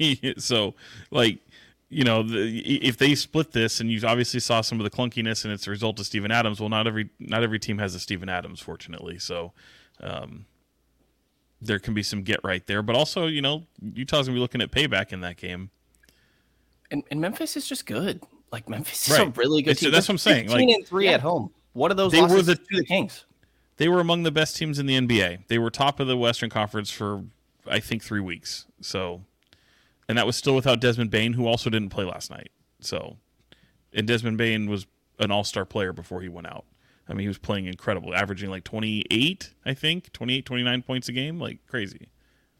[0.38, 0.74] so
[1.10, 1.38] like
[1.88, 5.44] you know the, if they split this and you obviously saw some of the clunkiness
[5.44, 8.00] and it's a result of Steven Adams well not every not every team has a
[8.00, 9.52] Steven Adams fortunately so
[10.00, 10.44] um,
[11.60, 13.64] there can be some get right there but also you know
[13.94, 15.70] Utah's gonna be looking at payback in that game
[16.90, 18.22] And, and Memphis is just good.
[18.52, 19.90] Like Memphis is a really good It's- team.
[19.90, 21.50] that's what I'm saying, 15 like- and three at home.
[21.72, 23.24] What are those They were the- to the Kings?
[23.78, 25.46] They were among the best teams in the NBA.
[25.48, 27.24] They were top of the Western Conference for
[27.66, 28.66] I think three weeks.
[28.80, 29.22] So,
[30.08, 32.50] and that was still without Desmond Bane, who also didn't play last night.
[32.80, 33.16] So,
[33.92, 34.86] and Desmond Bane was
[35.18, 36.64] an All Star player before he went out.
[37.08, 41.12] I mean, he was playing incredible, averaging like 28, I think, 28, 29 points a
[41.12, 42.08] game, like crazy.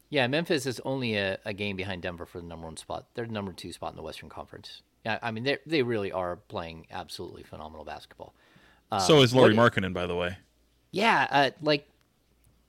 [0.09, 3.07] yeah, Memphis is only a, a game behind Denver for the number one spot.
[3.13, 4.81] They're the number two spot in the Western Conference.
[5.05, 8.33] Yeah, I mean they they really are playing absolutely phenomenal basketball.
[9.05, 10.37] so um, is Lauri Markkanen, by the way.
[10.91, 11.87] Yeah, uh, like,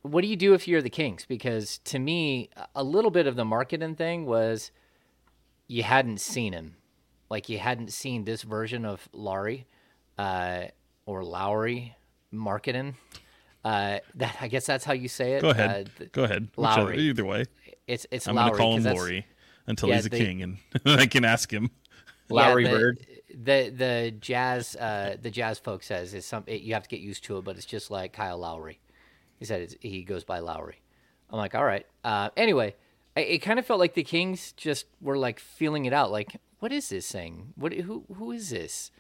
[0.03, 1.25] what do you do if you're the Kings?
[1.27, 4.71] Because to me, a little bit of the marketing thing was
[5.69, 6.77] you hadn't seen him,
[7.31, 9.67] like you hadn't seen this version of Laurie
[10.19, 10.65] uh,
[11.07, 11.97] or Lowry
[12.33, 12.95] Markkanen.
[13.65, 15.43] Uh, that I guess that's how you say it.
[15.43, 15.71] Go ahead.
[15.71, 16.49] Uh, th- Go ahead.
[16.57, 16.99] Whichever- Lowry.
[16.99, 17.45] Either way.
[17.87, 18.51] it's it's I'm Lowry.
[18.51, 19.27] going to call him that's- Laurie
[19.67, 20.57] until yeah, he's a they- king and
[20.87, 21.71] I can ask him.
[22.31, 23.07] Lowry the, Bird.
[23.33, 27.01] The the jazz uh, the jazz folk says is some it, you have to get
[27.01, 28.81] used to it, but it's just like Kyle Lowry.
[29.39, 30.81] He said he goes by Lowry.
[31.31, 31.87] I'm like, all right.
[32.05, 32.75] Uh, anyway,
[33.17, 36.11] I, it kind of felt like the Kings just were like feeling it out.
[36.11, 37.53] Like, what is this thing?
[37.57, 38.91] What who who is this?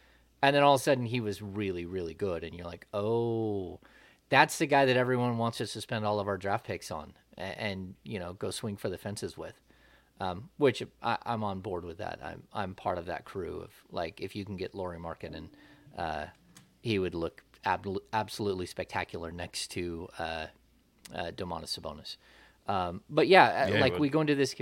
[0.43, 3.81] And then all of a sudden, he was really really good, and you're like, oh,
[4.29, 7.14] that's the guy that everyone wants us to spend all of our draft picks on,
[7.37, 9.61] and, and you know, go swing for the fences with
[10.20, 12.20] um, which I, I'm on board with that.
[12.22, 15.48] I'm I'm part of that crew of like if you can get Lauri Markkanen and
[15.96, 16.26] uh,
[16.83, 20.46] he would look ab- absolutely spectacular next to uh,
[21.14, 22.16] uh, Domantas Sabonis.
[22.68, 24.54] Um, but yeah, uh, Yeah, like we go into this,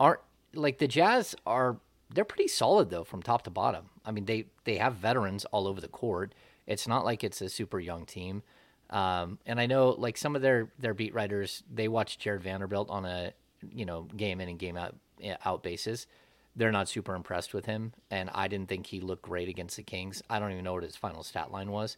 [0.00, 0.20] aren't
[0.54, 1.78] like the Jazz are
[2.14, 3.90] they're pretty solid though from top to bottom.
[4.04, 6.34] I mean they they have veterans all over the court.
[6.66, 8.42] It's not like it's a super young team.
[8.90, 12.90] Um, and I know like some of their their beat writers they watch Jarred Vanderbilt
[12.90, 13.32] on a
[13.72, 14.96] you know game in and game out
[15.44, 16.06] out basis.
[16.54, 19.82] They're not super impressed with him, and I didn't think he looked great against the
[19.82, 20.22] Kings.
[20.28, 21.96] I don't even know what his final stat line was,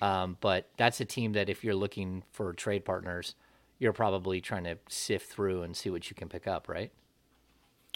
[0.00, 3.34] um, but that's a team that if you're looking for trade partners,
[3.80, 6.92] you're probably trying to sift through and see what you can pick up, right?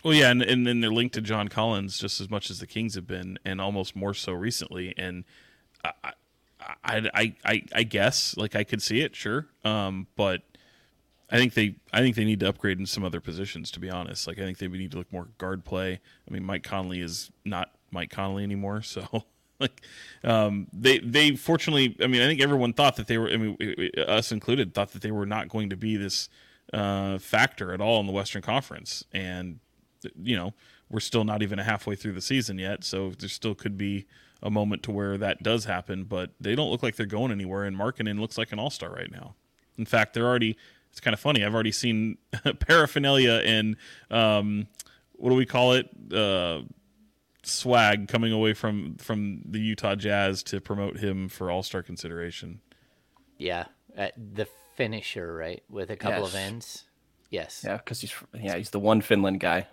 [0.04, 2.66] Well, yeah, and, and then they're linked to John Collins just as much as the
[2.66, 4.94] Kings have been, and almost more so recently.
[4.96, 5.24] And
[5.84, 10.42] I, I, I, I, I guess like I could see it, sure, um, but
[11.32, 13.70] I think they, I think they need to upgrade in some other positions.
[13.72, 15.98] To be honest, like I think they need to look more guard play.
[16.28, 19.24] I mean, Mike Conley is not Mike Conley anymore, so
[19.58, 19.82] like
[20.24, 23.56] um, they, they fortunately, I mean, I think everyone thought that they were, I mean,
[24.06, 26.28] us included, thought that they were not going to be this
[26.72, 29.58] uh, factor at all in the Western Conference, and
[30.20, 30.52] you know,
[30.90, 34.06] we're still not even halfway through the season yet, so there still could be
[34.42, 36.04] a moment to where that does happen.
[36.04, 38.90] But they don't look like they're going anywhere, and Markkanen looks like an all star
[38.90, 39.34] right now.
[39.78, 40.56] In fact, they're already.
[40.92, 41.44] It's kind of funny.
[41.44, 42.18] I've already seen
[42.60, 43.76] paraphernalia and
[44.10, 44.68] um,
[45.14, 45.88] what do we call it?
[46.12, 46.62] Uh,
[47.42, 52.60] swag coming away from from the Utah Jazz to promote him for All Star consideration.
[53.38, 53.64] Yeah,
[53.96, 54.46] uh, the
[54.78, 56.28] Finnisher, right, with a couple Yes.
[56.28, 56.84] of ends.
[57.30, 57.62] Yes.
[57.66, 59.66] Yeah, because he's yeah he's the one Finland guy.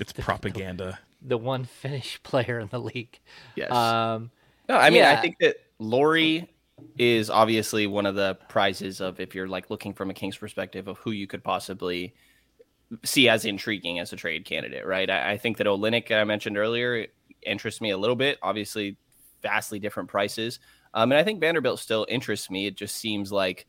[0.00, 0.98] It's propaganda.
[1.22, 3.18] The one Finnish player in the league.
[3.56, 3.72] Yes.
[3.72, 4.30] Um,
[4.68, 6.48] No, I mean, I think that Lori
[6.98, 10.88] is obviously one of the prizes of if you're like looking from a Kings perspective
[10.88, 12.14] of who you could possibly
[13.04, 15.08] see as intriguing as a trade candidate, right?
[15.08, 17.06] I, I think that Olynyk I mentioned earlier
[17.42, 18.38] interests me a little bit.
[18.42, 18.96] Obviously,
[19.42, 20.58] vastly different prices,
[20.94, 22.66] um, and I think Vanderbilt still interests me.
[22.66, 23.66] It just seems like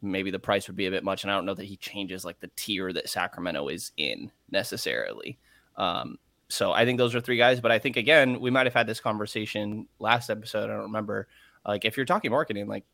[0.00, 2.24] maybe the price would be a bit much, and I don't know that he changes
[2.24, 5.38] like the tier that Sacramento is in necessarily.
[5.76, 6.18] Um,
[6.48, 7.60] so I think those are three guys.
[7.60, 10.64] But I think again, we might have had this conversation last episode.
[10.64, 11.28] I don't remember.
[11.66, 12.84] Like if you're talking Markkanen, like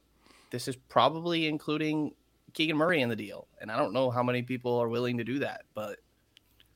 [0.51, 2.13] this is probably including
[2.55, 5.25] Keegan Murray in the deal, and I don't know how many people are willing to
[5.25, 5.63] do that.
[5.75, 5.99] But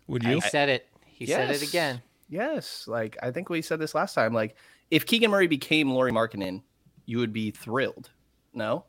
[0.06, 0.40] Would he you?
[0.40, 0.86] said it.
[1.04, 2.02] He said it again.
[2.28, 4.32] yes, like I think we said this last time.
[4.34, 4.56] Like
[4.90, 6.62] if Keegan Murray became Lauri Markkanen,
[7.06, 8.10] you would be thrilled.
[8.54, 8.84] No,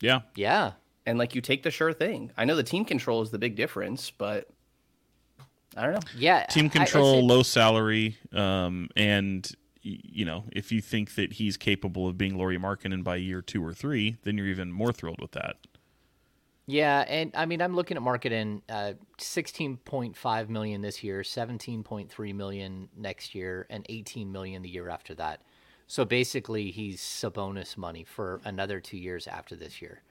[0.00, 0.20] Yeah.
[0.34, 0.72] Yeah.
[1.06, 2.32] and like you take the sure thing.
[2.36, 4.48] I know the team control is the big difference, but
[5.76, 6.00] I don't know.
[6.16, 6.46] Yeah.
[6.46, 11.34] Team I- I control, low salary, um, and y- you know if you think that
[11.34, 14.92] he's capable of being Lauri Markkanen by year two or three, then you're even more
[14.92, 15.56] thrilled with that.
[16.66, 22.88] Yeah, and I mean, I'm looking at Markkanen uh, 16.5 million this year, 17.3 million
[22.96, 25.42] next year, and 18 million the year after that.
[25.88, 30.02] So basically, he's Sabonis money for another two years after this year.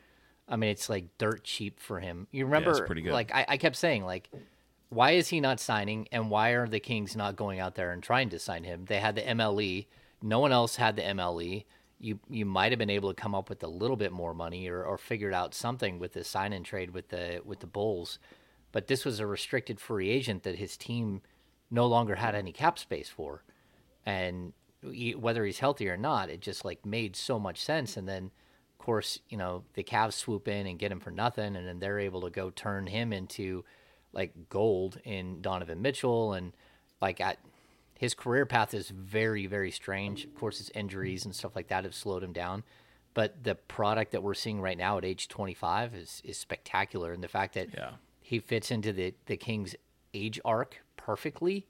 [0.49, 2.28] I mean, it's like dirt cheap for him.
[2.32, 3.13] You remember, pretty good.
[3.13, 4.30] like I, I kept saying, like,
[4.90, 8.02] why is he not signing, and why are the Kings not going out there and
[8.02, 8.86] trying to sign him?
[8.86, 9.86] They had the MLE.
[10.22, 11.66] No one else had the MLE.
[12.00, 14.68] You you might have been able to come up with a little bit more money
[14.68, 18.20] or, or figured out something with the sign and trade with the with the Bulls,
[18.72, 21.22] but this was a restricted free agent that his team
[21.70, 23.44] no longer had any cap space for,
[24.06, 27.98] and he, whether he's healthy or not, it just like made so much sense.
[27.98, 28.32] And then,
[28.80, 31.80] of course, you know the Cavs swoop in and get him for nothing, and then
[31.80, 33.66] they're able to go turn him into
[34.14, 36.53] like gold in Donovan Mitchell and
[37.01, 37.38] like at
[37.97, 40.26] his career path is very very strange.
[40.26, 42.64] Of course, his injuries and stuff like that have slowed him down,
[43.14, 47.24] but the product that we're seeing right now at age 25 is is spectacular, and
[47.24, 47.91] the fact that Yeah.
[48.22, 49.76] he fits into the the Kings
[50.14, 51.66] age arc perfectly.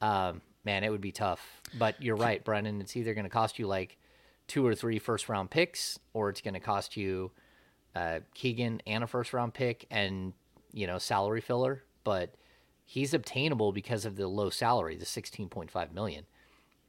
[0.00, 1.60] Um, man, it would be tough.
[1.78, 2.80] But you're right, Brenden.
[2.80, 3.96] It's either going to cost you like
[4.46, 7.30] two or three first round picks, or it's going to cost you
[7.94, 10.32] uh, Keegan and a first round pick and
[10.72, 11.84] you know salary filler.
[12.02, 12.34] But
[12.84, 16.24] he's obtainable because of the low salary, the 16.5 million.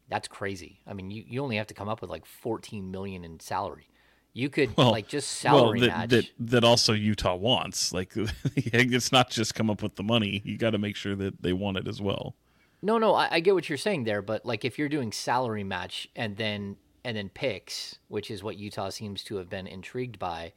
[0.10, 0.80] That's crazy.
[0.88, 3.88] I mean, you, you only have to come up with like 14 million in salary.
[4.34, 6.10] You could Well, like just salary well, that, match.
[6.10, 7.94] that that also Utah wants.
[7.94, 8.14] Like
[8.56, 10.42] it's not just come up with the money.
[10.46, 12.36] You got to make sure that they want it as well.
[12.82, 15.64] No, no, I, I get what you're saying there, but like if you're doing salary
[15.64, 20.18] match and then and then picks, which is what Utah seems to have been intrigued
[20.20, 20.54] by,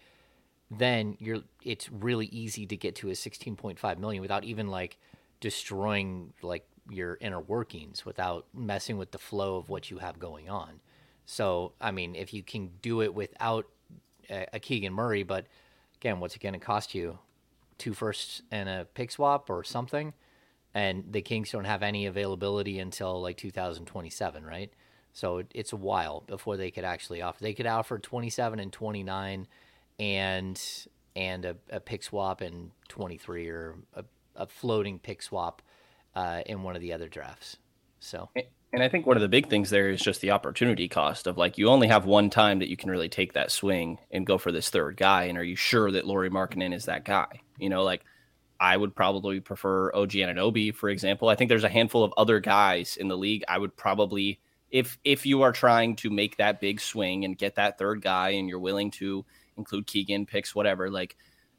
[0.70, 4.98] then you're it's really easy to get to a 16.5 million without even like
[5.40, 10.50] destroying like your inner workings without messing with the flow of what you have going
[10.50, 10.80] on.
[11.26, 13.66] So, I mean, if you can do it without
[14.28, 15.46] a, a Keegan Murray, but
[15.96, 17.18] again, what's it going to cost you?
[17.78, 20.12] Two firsts and a pick swap or something?
[20.74, 24.72] and the Kings don't have any availability until like 2027, right?
[25.12, 27.40] So it, it's a while before they could actually offer.
[27.40, 29.46] They could offer 27 and 29,
[29.98, 30.60] and
[31.16, 35.62] and a, a pick swap in 23 or a, a floating pick swap
[36.14, 37.56] uh, in one of the other drafts.
[38.00, 38.30] So
[38.74, 41.38] And I think one of the big things there is just the opportunity cost of
[41.38, 44.36] like you only have one time that you can really take that swing and go
[44.36, 45.24] for this third guy.
[45.24, 47.40] And are you sure that Lauri Markkanen is that guy?
[47.56, 48.02] You know, like
[48.58, 51.28] I would probably prefer OG Anunoby, for example.
[51.28, 53.44] I think there's a handful of other guys in the league.
[53.46, 54.40] I would probably,
[54.72, 58.30] if if you are trying to make that big swing and get that third guy,
[58.30, 59.24] and you're willing to
[59.56, 61.16] include Keegan picks, whatever, like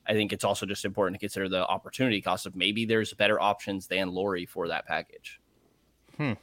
[0.07, 3.39] I think it's also just important to consider the opportunity cost of maybe there's better
[3.41, 5.39] options than Lori for that package.
[6.17, 6.33] Hmm.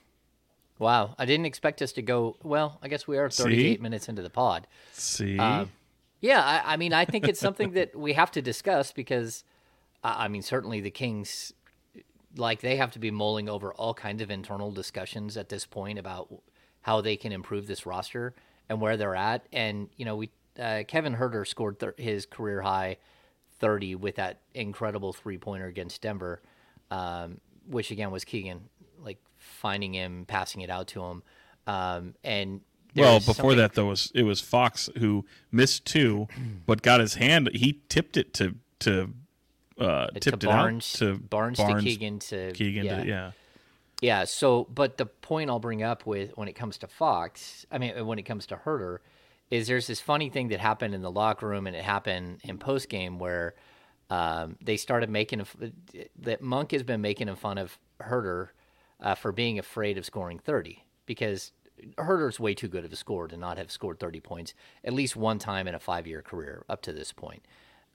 [0.79, 2.37] Wow, I didn't expect us to go.
[2.43, 3.83] Well, I guess we are 38 See?
[3.83, 4.67] minutes into the pod.
[4.93, 5.71] See, Um,
[6.21, 9.45] yeah, I, I mean, I think it's something that we have to discuss because,
[10.03, 11.53] uh, I mean, certainly the Kings,
[12.37, 15.99] like they have to be mulling over all kinds of internal discussions at this point
[15.99, 16.33] about
[16.81, 18.35] how they can improve this roster
[18.69, 19.47] and where they're at.
[19.53, 22.97] And you know, we uh, Kevin Huerter scored th- his career high
[23.59, 26.43] 30 with that incredible three pointer against Denver,
[26.91, 31.23] um, which again was Keegan like finding him, passing it out to him,
[31.67, 32.61] um, and.
[32.97, 36.29] well, before something- that though was it was Fox who missed two,
[36.67, 37.51] but got his hand.
[37.55, 39.13] He tipped it to to
[39.79, 42.85] uh, to tipped Barnes, it out to Barnes, to Keegan to Keegan.
[42.85, 43.03] yeah.
[43.03, 43.31] To, yeah.
[44.01, 47.79] Yeah, so but the point I'll bring up with when it comes to Fox, I
[47.79, 48.99] mean when it comes to Huerter,
[49.53, 52.57] is there's this funny thing that happened in the locker room and it happened in
[52.57, 53.55] post game where
[54.09, 55.47] um, they started making a,
[56.21, 58.49] that Monk has been making fun of Huerter
[58.99, 61.53] uh, for being afraid of scoring 30 because
[61.99, 65.17] Huerter's way too good of a scorer to not have scored 30 points at least
[65.17, 67.45] one time in a five year career up to this point.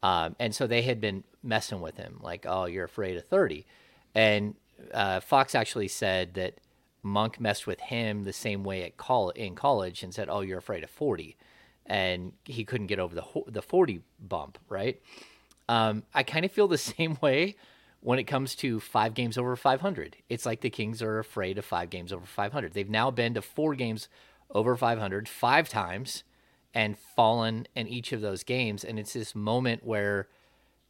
[0.03, 3.65] Um, and so they had been messing with him, like, oh, you're afraid of 30.
[4.13, 4.53] And
[4.93, 6.59] uh, Fox actually said that
[7.01, 10.59] Monk messed with him the same way at col- in college and said, oh, you're
[10.59, 11.35] afraid of 40.
[11.87, 15.01] And he couldn't get over the, the 40 bump, right?
[15.69, 17.55] Um, I kind of feel the same way
[18.01, 20.17] when it comes to five games over 500.
[20.29, 22.73] It's like the Kings are afraid of five games over 500.
[22.73, 24.07] They've now been to four games
[24.51, 26.23] over 500 five times
[26.73, 28.83] and fallen in each of those games.
[28.83, 30.27] And it's this moment where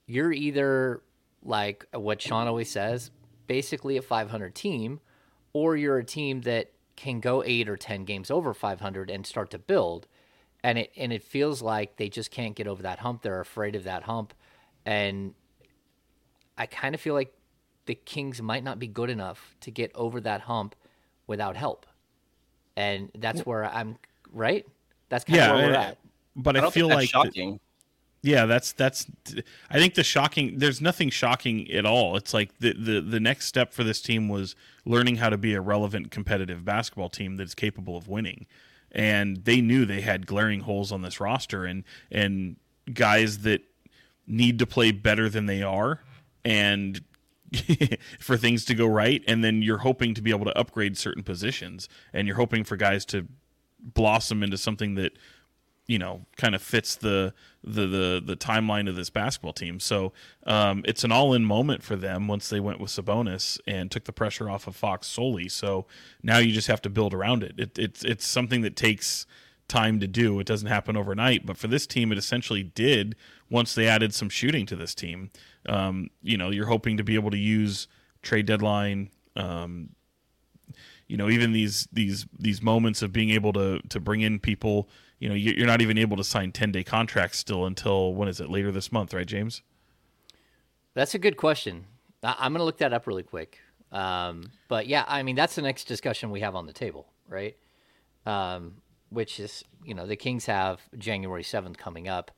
[0.06, 1.02] you're either
[1.44, 3.12] like what Sean always says,
[3.48, 5.00] basically a 500 team,
[5.54, 9.50] or you're a team that can go eight or 10 games over 500 and start
[9.52, 10.08] to build.
[10.64, 13.22] And it, and it feels like they just can't get over that hump.
[13.22, 14.34] They're afraid of that hump.
[14.86, 15.34] And
[16.58, 17.34] I kind of feel like
[17.86, 20.76] the Kings might not be good enough to get over that hump
[21.28, 21.86] without help.
[22.76, 23.98] And that's where I'm
[24.32, 24.66] right.
[25.10, 25.98] That's kind Yeah, of where we're uh, at.
[26.36, 27.60] but I, I feel like shocking.
[28.24, 29.06] Yeah, that's that's.
[29.70, 30.58] I think the shocking.
[30.60, 32.18] There's nothing shocking at all.
[32.18, 34.56] It's like the the the next step for this team was
[34.86, 38.48] learning how to be a relevant competitive basketball team that's capable of winning,
[38.92, 42.58] and they knew they had glaring holes on this roster and and
[42.94, 43.62] guys that
[44.26, 46.02] need to play better than they are,
[46.44, 47.02] and
[48.20, 51.24] for things to go right, and then you're hoping to be able to upgrade certain
[51.24, 53.28] positions, and you're hoping for guys to
[53.80, 55.18] blossom into something that
[55.88, 57.34] you know kind of fits the
[57.64, 59.80] the the, the timeline of this basketball team.
[59.80, 60.14] So
[60.46, 64.06] um, it's an all in moment for them once they went with Sabonis and took
[64.06, 65.50] the pressure off of Fox solely.
[65.50, 65.86] So
[66.22, 67.56] now you just have to build around it.
[67.58, 69.26] it it's it's something that takes
[69.68, 70.40] time to do.
[70.40, 73.16] It doesn't happen overnight, but for this team, it essentially did
[73.50, 75.30] once they added some shooting to this team.
[75.68, 77.88] Um, you know, you're hoping to be able to use
[78.22, 79.10] trade deadline.
[79.36, 79.90] Um,
[81.08, 84.90] you know, even these these these moments of being able to to bring in people.
[85.20, 88.28] You know, you- you're not even able to sign 10 day contracts still until when
[88.28, 88.50] is it?
[88.50, 89.62] Later this month, right, James?
[90.94, 91.86] That's a good question.
[92.24, 93.60] I'm going to look that up really quick.
[93.92, 97.56] Um, but yeah, I mean, that's the next discussion we have on the table, right?
[98.26, 102.32] Um, which is, you know, the Kings have January 7th coming up,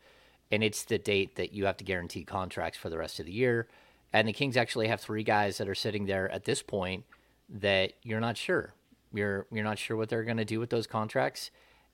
[0.51, 3.31] and it's the date that you have to guarantee contracts for the rest of the
[3.31, 3.67] year.
[4.13, 7.05] And the Kings actually have three guys that are sitting there at this point
[7.49, 8.73] that you're not sure.
[9.11, 11.49] You're you're not sure what they're going to do with those contracts,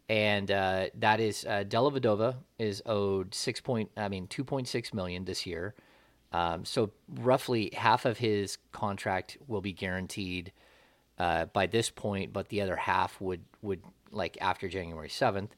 [0.08, 4.94] and uh, that is uh, Della is owed six point I mean two point six
[4.94, 5.76] million this year.
[6.32, 10.52] Um, so roughly half of his contract will be guaranteed
[11.18, 13.82] uh, by this point, but the other half would would
[14.12, 15.56] like after January seventh.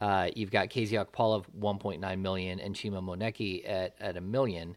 [0.00, 4.76] Uh, you've got KZ Okpala 1.9 million and Chima Moneke at, at a million.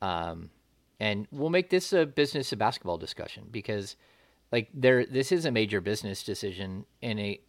[0.00, 0.50] Um,
[0.98, 3.96] and we'll make this a business of basketball discussion because
[4.52, 7.40] like there this is a major business decision in a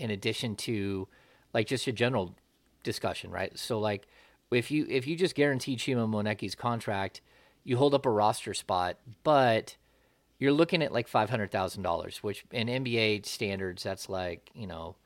[0.00, 1.06] in addition to
[1.52, 2.34] like just a general
[2.82, 3.56] discussion, right?
[3.58, 4.06] So like
[4.50, 7.20] if you if you just guarantee Chima Moneke's contract,
[7.64, 9.76] you hold up a roster spot, but
[10.38, 14.66] you're looking at like five hundred thousand dollars, which in NBA standards that's like you
[14.66, 14.96] know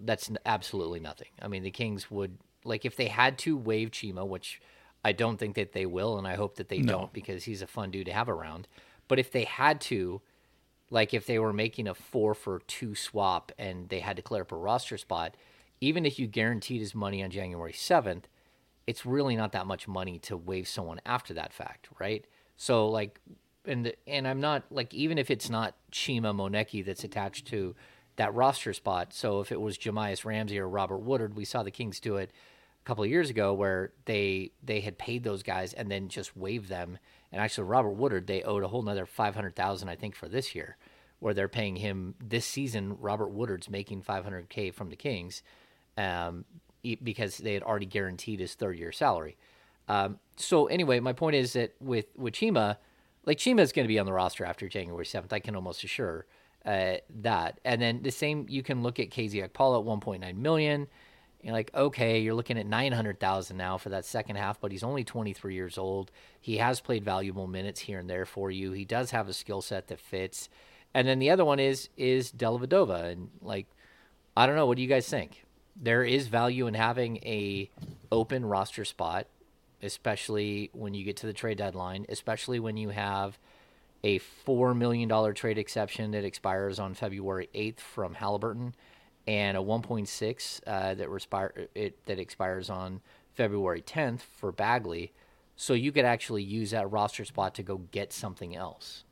[0.00, 1.28] that's absolutely nothing.
[1.40, 4.60] I mean, the Kings would like if they had to waive Chima, which
[5.04, 7.66] I don't think that they will, and I hope that they don't because he's a
[7.66, 8.68] fun dude to have around.
[9.06, 10.20] But if they had to,
[10.90, 14.42] like if they were making a four for two swap and they had to clear
[14.42, 15.36] up a roster spot,
[15.80, 18.28] even if you guaranteed his money on January seventh,
[18.86, 22.24] it's really not that much money to waive someone after that fact, right?
[22.56, 23.20] So like,
[23.64, 27.74] and and I'm not like even if it's not Chima Moneke that's attached to
[28.16, 29.12] that roster spot.
[29.12, 32.32] So if it was Jahmi'us Ramsey or Robert Woodard, we saw the Kings do it
[32.82, 36.36] a couple of years ago where they they had paid those guys and then just
[36.36, 36.98] waived them.
[37.32, 40.28] And actually, Robert Woodard they owed a whole another five hundred thousand I think for
[40.28, 40.76] this year,
[41.18, 42.96] where they're paying him this season.
[43.00, 45.42] Robert Woodard's making five hundred k from the Kings,
[45.96, 46.44] um,
[47.02, 49.36] because they had already guaranteed his third year salary.
[49.88, 52.76] Um, so anyway, my point is that with with Chima,
[53.24, 55.32] like Chima is going to be on the roster after January seventh.
[55.32, 56.26] I can almost assure
[56.64, 57.60] uh, that.
[57.64, 60.86] And then the same, you can look at KZ Paul at 1.9 million.
[61.48, 65.02] You're like, okay, you're looking at 900,000 now for that second half, but he's only
[65.02, 66.10] 23 years old.
[66.38, 68.72] He has played valuable minutes here and there for you.
[68.72, 70.50] He does have a skill set that fits.
[70.92, 73.66] And then the other one is is Dellavedova, and like,
[74.36, 74.66] I don't know.
[74.66, 75.46] What do you guys think?
[75.74, 77.70] There is value in having a
[78.12, 79.26] open roster spot,
[79.82, 83.38] especially when you get to the trade deadline, especially when you have
[84.04, 88.74] a $4 million trade exception that expires on February 8th from Halliburton
[89.28, 93.02] and a 1.6 uh, that, respire, it, that expires on
[93.34, 95.12] February 10th for Bagley.
[95.54, 99.04] So you could actually use that roster spot to go get something else.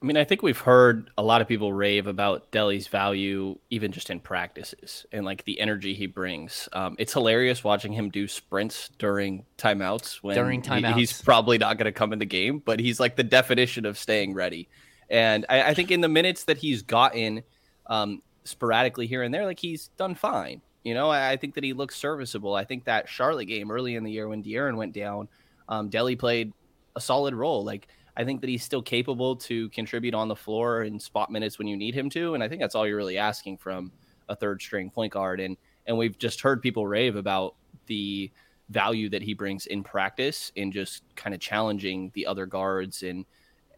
[0.00, 3.92] I mean, I think we've heard a lot of people rave about Delly's value, even
[3.92, 6.68] just in practices and like the energy he brings.
[6.72, 10.94] Um, it's hilarious watching him do sprints during timeouts when during timeouts.
[10.94, 13.84] He, he's probably not going to come in the game, but he's like the definition
[13.84, 14.68] of staying ready.
[15.10, 17.42] And I, I think in the minutes that he's gotten
[17.86, 20.60] um, sporadically here and there, like he's done fine.
[20.84, 22.54] You know, I, I, think that he looks serviceable.
[22.54, 25.28] I think that Charlotte game early in the year when De'Aaron went down,
[25.68, 26.52] um, Delly played
[26.96, 27.64] a solid role.
[27.64, 31.58] Like I think that he's still capable to contribute on the floor in spot minutes
[31.58, 33.92] when you need him to, and I think that's all you're really asking from
[34.28, 35.40] a third string point guard.
[35.40, 37.54] And and we've just heard people rave about
[37.86, 38.30] the
[38.70, 43.24] value that he brings in practice in just kind of challenging the other guards and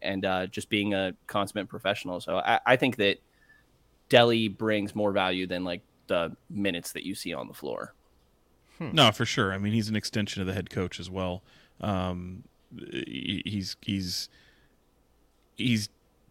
[0.01, 2.19] and uh, just being a consummate professional.
[2.19, 3.19] So I, I think that
[4.09, 7.93] Delly brings more value than like the minutes that you see on the floor.
[8.77, 8.91] Hmm.
[8.93, 9.53] No, for sure.
[9.53, 11.43] I mean, he's an extension of the head coach as well.
[11.81, 12.43] Um,
[12.91, 14.29] he's he's
[15.55, 15.89] he's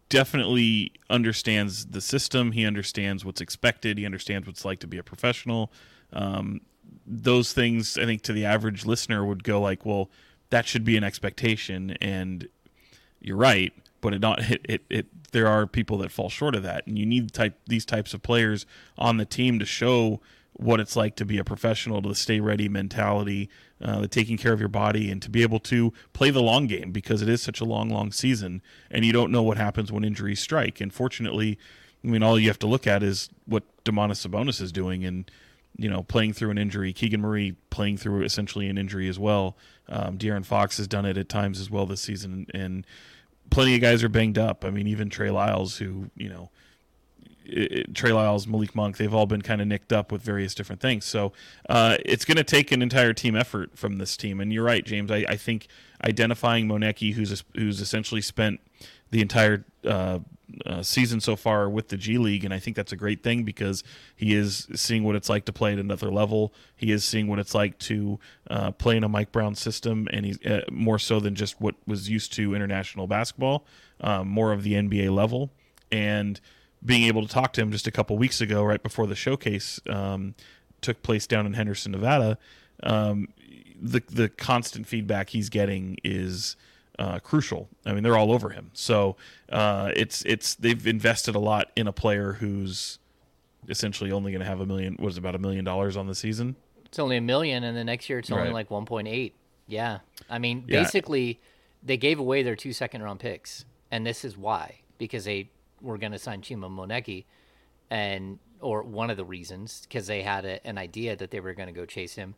[0.09, 2.51] definitely understands the system.
[2.51, 3.97] He understands what's expected.
[3.97, 5.71] He understands what's like to be a professional.
[6.13, 6.61] Um,
[7.05, 10.09] those things, I think, to the average listener would go like, "Well,
[10.51, 12.47] that should be an expectation," and
[13.19, 13.73] you're right.
[14.05, 16.95] But it not it, it, it there are people that fall short of that, and
[16.95, 18.67] you need type these types of players
[18.99, 20.21] on the team to show
[20.53, 23.49] what it's like to be a professional, to the stay ready mentality,
[23.81, 26.67] uh, the taking care of your body, and to be able to play the long
[26.67, 29.91] game because it is such a long, long season, and you don't know what happens
[29.91, 30.79] when injuries strike.
[30.79, 31.57] And fortunately,
[32.03, 35.31] I mean, all you have to look at is what Domantas Sabonis is doing, and
[35.77, 36.93] you know, playing through an injury.
[36.93, 39.57] Keegan Murray playing through essentially an injury as well.
[39.89, 42.85] Um, De'Aaron Fox has done it at times as well this season, and
[43.49, 44.65] plenty of guys are banged up.
[44.65, 46.49] I mean, even Trey Lyles, who you know
[47.45, 50.81] it, Trey Lyles, Malik Monk, they've all been kind of nicked up with various different
[50.81, 51.05] things.
[51.05, 51.33] So
[51.69, 54.39] uh, it's going to take an entire team effort from this team.
[54.39, 55.11] And you're right, James.
[55.11, 55.67] I, I think
[56.05, 58.59] identifying Moneke, who's who's essentially spent
[59.11, 60.19] the entire uh,
[60.65, 63.43] uh, season so far with the G League, and I think that's a great thing
[63.43, 63.83] because
[64.15, 66.53] he is seeing what it's like to play at another level.
[66.75, 70.25] He is seeing what it's like to uh, play in a Mike Brown system, and
[70.25, 73.65] he's uh, more so than just what was used to international basketball,
[74.01, 75.51] um, more of the NBA level.
[75.91, 76.39] And
[76.83, 79.79] being able to talk to him just a couple weeks ago, right before the showcase
[79.89, 80.35] um,
[80.81, 82.37] took place down in Henderson, Nevada,
[82.83, 83.29] um,
[83.81, 86.55] the the constant feedback he's getting is
[86.99, 87.69] uh, crucial.
[87.85, 88.71] I mean, they're all over him.
[88.73, 89.15] So
[89.49, 92.99] uh, it's it's they've invested a lot in a player who's
[93.67, 94.95] essentially only going to have a million.
[94.99, 96.55] What is it, about a million dollars on the season?
[96.85, 98.53] It's only a million, and the next year it's only right.
[98.53, 99.35] like one point eight.
[99.67, 99.99] Yeah,
[100.29, 100.83] I mean, yeah.
[100.83, 101.39] basically,
[101.83, 105.49] they gave away their two second round picks, and this is why because they
[105.81, 107.25] were going to sign Chima Moneke,
[107.89, 111.53] and or one of the reasons because they had a, an idea that they were
[111.53, 112.35] going to go chase him,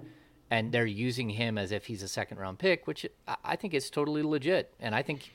[0.49, 3.05] and they're using him as if he's a second round pick, which
[3.43, 5.33] I think is totally legit, and I think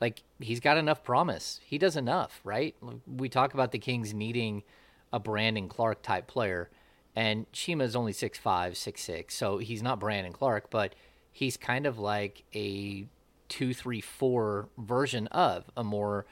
[0.00, 1.60] like he's got enough promise.
[1.64, 2.74] He does enough, right?
[3.06, 4.62] We talk about the Kings needing
[5.12, 6.70] a Brandon Clarke type player,
[7.14, 10.94] and is only six five, six six, so he's not Brandon Clarke, but
[11.32, 13.06] he's kind of like a
[13.48, 16.26] two three four version of a more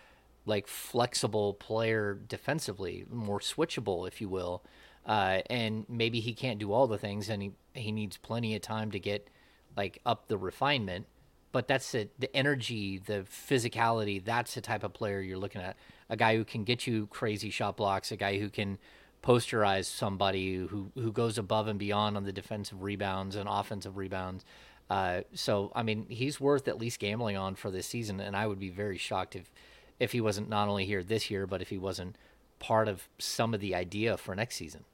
[0.46, 4.62] like flexible player defensively, more switchable, if you will.
[5.06, 8.62] Uh, and maybe he can't do all the things, and he he needs plenty of
[8.62, 9.28] time to get
[9.76, 11.06] like up the refinement.
[11.52, 14.24] But that's the the energy, the physicality.
[14.24, 15.76] That's the type of player you're looking at.
[16.08, 18.12] A guy who can get you crazy shot blocks.
[18.12, 18.78] A guy who can
[19.22, 24.44] posterize somebody who who goes above and beyond on the defensive rebounds and offensive rebounds.
[24.88, 28.46] Uh, so I mean, he's worth at least gambling on for this season, and I
[28.46, 29.52] would be very shocked if
[30.00, 32.16] if he wasn't not only here this year, but if he wasn't
[32.58, 34.84] part of some of the idea for next season.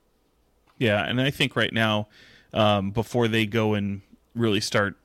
[0.80, 2.08] Yeah, and I think right now,
[2.52, 4.00] um, before they go and
[4.34, 4.96] really start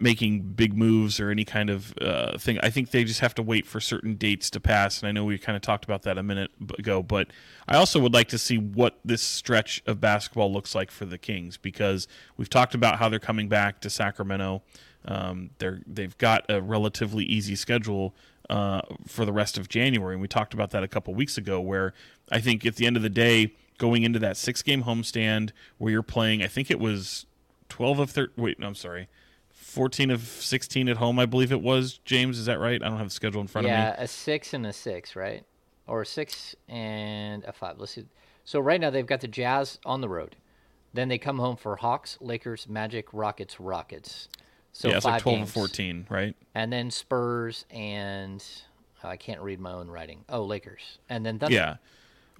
[0.00, 2.58] making big moves or any kind of uh, thing.
[2.62, 5.00] I think they just have to wait for certain dates to pass.
[5.00, 7.28] And I know we kind of talked about that a minute ago, but
[7.68, 11.18] I also would like to see what this stretch of basketball looks like for the
[11.18, 12.08] Kings because
[12.38, 14.62] we've talked about how they're coming back to Sacramento.
[15.04, 18.14] Um, they're they've got a relatively easy schedule
[18.48, 21.60] uh, for the rest of January, and we talked about that a couple weeks ago.
[21.60, 21.92] Where
[22.32, 25.90] I think at the end of the day, going into that six game homestand where
[25.90, 27.26] you're playing, I think it was
[27.68, 28.44] twelve of thirteen.
[28.44, 29.08] Wait, no, I'm sorry.
[29.50, 31.98] 14 of 16 at home, I believe it was.
[32.04, 32.82] James, is that right?
[32.82, 33.98] I don't have the schedule in front yeah, of me.
[33.98, 35.44] Yeah, a six and a six, right?
[35.86, 37.78] Or a six and a five.
[37.78, 38.06] Let's see.
[38.44, 40.34] So right now they've got the Jazz on the road.
[40.92, 44.28] Then they come home for Hawks, Lakers, Magic, Rockets, Rockets.
[44.72, 45.48] So yeah, it's like 12 games.
[45.48, 46.36] and 14, right?
[46.54, 48.44] And then Spurs and
[49.04, 50.24] oh, I can't read my own writing.
[50.28, 50.98] Oh, Lakers.
[51.08, 51.54] And then Thunder.
[51.54, 51.76] Yeah.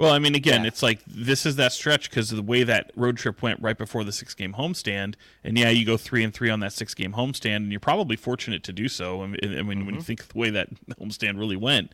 [0.01, 0.69] Well, I mean, again, Yeah.
[0.69, 3.77] it's like this is that stretch because of the way that road trip went right
[3.77, 5.15] before the six game homestand.
[5.45, 8.17] And yeah, you go three and three on that six game homestand, and you're probably
[8.17, 9.23] fortunate to do so.
[9.23, 9.95] I mean, I mean when Mm-hmm.
[9.97, 10.69] you think the way that
[11.01, 11.93] homestand really went,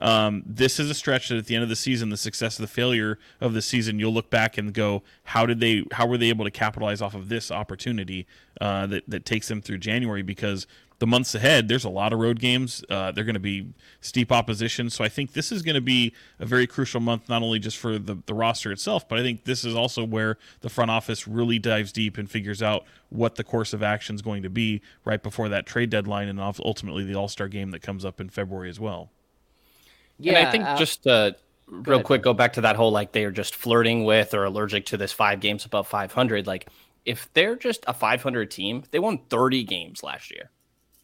[0.00, 2.62] um, this is a stretch that at the end of the season, the success of
[2.62, 6.16] the failure of the season, you'll look back and go, how did they, how were
[6.16, 8.24] they able to capitalize off of this opportunity
[8.60, 10.22] uh, that that takes them through January?
[10.22, 10.68] Because
[10.98, 12.84] the months ahead, there's a lot of road games.
[12.88, 13.68] Uh, they're going to be
[14.00, 14.90] steep opposition.
[14.90, 17.76] So I think this is going to be a very crucial month, not only just
[17.76, 21.28] for the, the roster itself, but I think this is also where the front office
[21.28, 24.82] really dives deep and figures out what the course of action is going to be
[25.04, 28.28] right before that trade deadline and ultimately the All Star game that comes up in
[28.28, 29.10] February as well.
[30.18, 30.38] Yeah.
[30.38, 31.32] and I think uh, just uh,
[31.68, 34.42] real ahead, quick, go back to that whole like they are just flirting with or
[34.44, 36.46] allergic to this five games above 500.
[36.46, 36.68] Like
[37.04, 40.50] if they're just a 500 team, they won 30 games last year.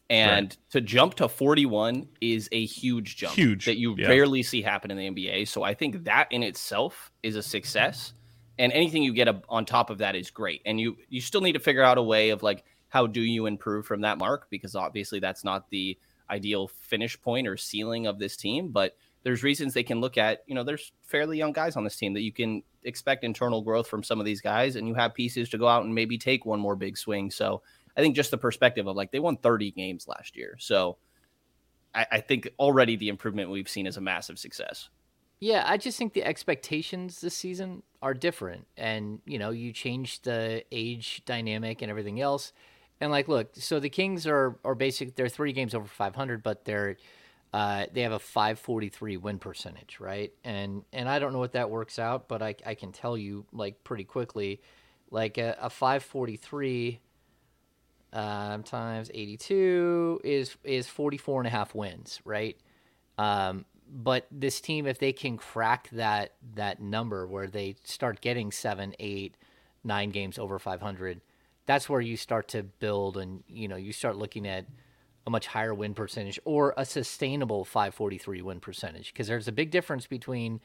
[0.09, 4.07] And to jump to 41 is a huge jump Huge, that you yeah.
[4.07, 5.47] rarely see happen in the NBA.
[5.47, 8.13] So I think that in itself is a success.
[8.59, 10.61] And anything you get on top of that is great.
[10.65, 13.45] And you you still need to figure out a way of like how do you
[13.45, 15.97] improve from that mark because obviously that's not the
[16.29, 20.43] ideal finish point or ceiling of this team, but there's reasons they can look at,
[20.45, 23.87] you know, there's fairly young guys on this team that you can expect internal growth
[23.87, 26.45] from some of these guys and you have pieces to go out and maybe take
[26.45, 27.31] one more big swing.
[27.31, 27.63] So
[27.97, 30.55] I think just the perspective of like they won 30 games last year.
[30.59, 30.97] So
[31.93, 34.89] I, I think already the improvement we've seen is a massive success.
[35.39, 38.67] Yeah, I just think the expectations this season are different.
[38.77, 42.53] And, you know, you change the age dynamic and everything else.
[43.01, 46.63] And like, look, so the Kings are are basic they're 3 games over 500, but
[46.63, 46.97] they're
[47.53, 50.33] uh, they have a 543 win percentage, right?
[50.43, 53.45] And and I don't know what that works out, but I I can tell you
[53.51, 54.61] like pretty quickly
[55.11, 56.99] like a, a 543
[58.15, 62.57] um, times 82 is is 44 and a half wins, right?
[63.17, 68.51] Um, but this team, if they can crack that that number where they start getting
[68.51, 69.35] seven, eight,
[69.83, 71.21] nine games over 500,
[71.65, 74.65] that's where you start to build, and you know you start looking at
[75.27, 79.71] a much higher win percentage or a sustainable 543 win percentage because there's a big
[79.71, 80.61] difference between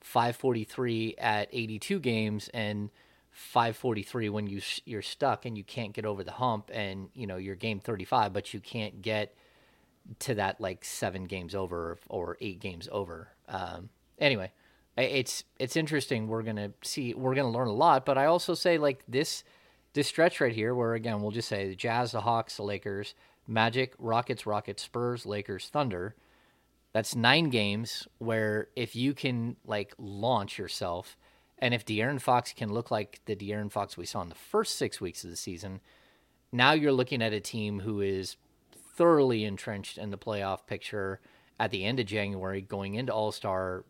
[0.00, 2.90] 543 at 82 games and
[3.36, 7.36] 543 when you you're stuck and you can't get over the hump and you know
[7.36, 9.34] you're game 35 but you can't get
[10.20, 13.28] to that like seven games over or eight games over.
[13.48, 14.52] Um, anyway
[14.96, 16.26] it's it's interesting.
[16.26, 19.44] We're gonna see we're gonna learn a lot but i also say like this
[19.92, 23.14] this stretch right here where again we'll just say the jazz the hawks the lakers
[23.46, 26.14] magic rockets rockets spurs lakers thunder.
[26.92, 31.16] That's nine games where if you can like launch yourself,
[31.58, 34.76] and if De'Aaron Fox can look like the De'Aaron Fox we saw in the first
[34.76, 35.80] six weeks of the season,
[36.52, 38.36] now you're looking at a team who is
[38.94, 41.20] thoroughly entrenched in the playoff picture
[41.58, 43.84] at the end of January, going into All Star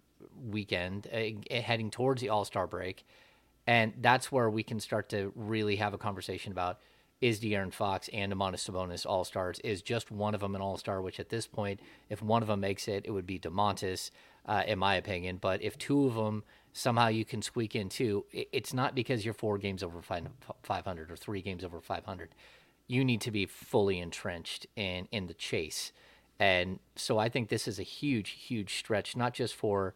[0.49, 3.05] weekend, uh, heading towards the All Star break.
[3.67, 6.79] And that's where we can start to really have a conversation about
[7.21, 9.59] is De'Aaron Fox and Domantas Sabonis All Stars?
[9.61, 11.01] Is just one of them an All Star?
[11.01, 14.11] Which at this point, if one of them makes it, it would be Domantas,
[14.45, 15.39] uh, in my opinion.
[15.41, 16.45] But if two of them
[16.77, 21.16] somehow you can squeak in two, it's not because you're four games over 500 or
[21.16, 22.29] three games over 500.
[22.87, 25.93] You need to be fully entrenched in in the chase.
[26.39, 29.95] And so I think this is a huge, huge stretch, not just for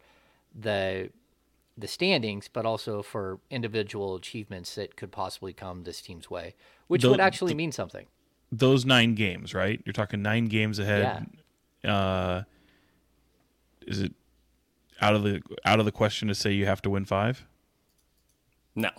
[0.59, 1.11] the
[1.77, 6.55] the standings, but also for individual achievements that could possibly come this team's way,
[6.87, 8.07] which The- would actually mean something.
[8.51, 9.81] Those nine games, right?
[9.85, 11.27] You're talking nine games ahead.
[11.85, 12.41] Uh,
[13.87, 14.13] is it
[15.01, 17.45] out of the out of the question to say you have to win five?
[18.75, 18.89] No.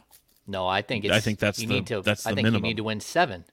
[0.46, 2.02] No, I think it's, I think that's you the- need to.
[2.02, 3.44] that's I the think you need to win seven.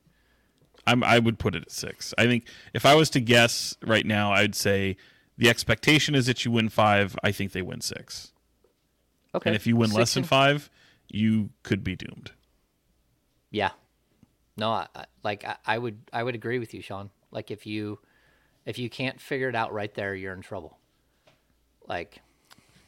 [0.87, 2.13] I'm, I would put it at six.
[2.17, 4.97] I think if I was to guess right now, I'd say
[5.37, 7.15] the expectation is that you win five.
[7.23, 8.31] I think they win six.
[9.35, 9.51] Okay.
[9.51, 10.69] And if you win Six less than five,
[11.07, 12.31] you could be doomed.
[13.51, 13.71] Yeah.
[14.57, 17.11] No, I, I, like I, I would I would agree with you, Sean.
[17.31, 17.99] Like if you
[18.65, 20.77] if you can't figure it out right there, you're in trouble.
[21.87, 22.21] Like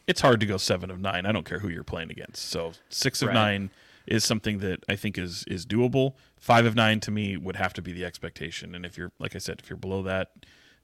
[0.07, 1.25] It's hard to go seven of nine.
[1.25, 2.43] I don't care who you're playing against.
[2.49, 3.33] So six of Right.
[3.35, 3.69] nine
[4.07, 6.13] is something that I think is is doable.
[6.39, 8.73] Five of nine to me would have to be the expectation.
[8.75, 10.31] And if you're like I said, if you're below that,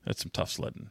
[0.05, 0.89] that's some tough sledding.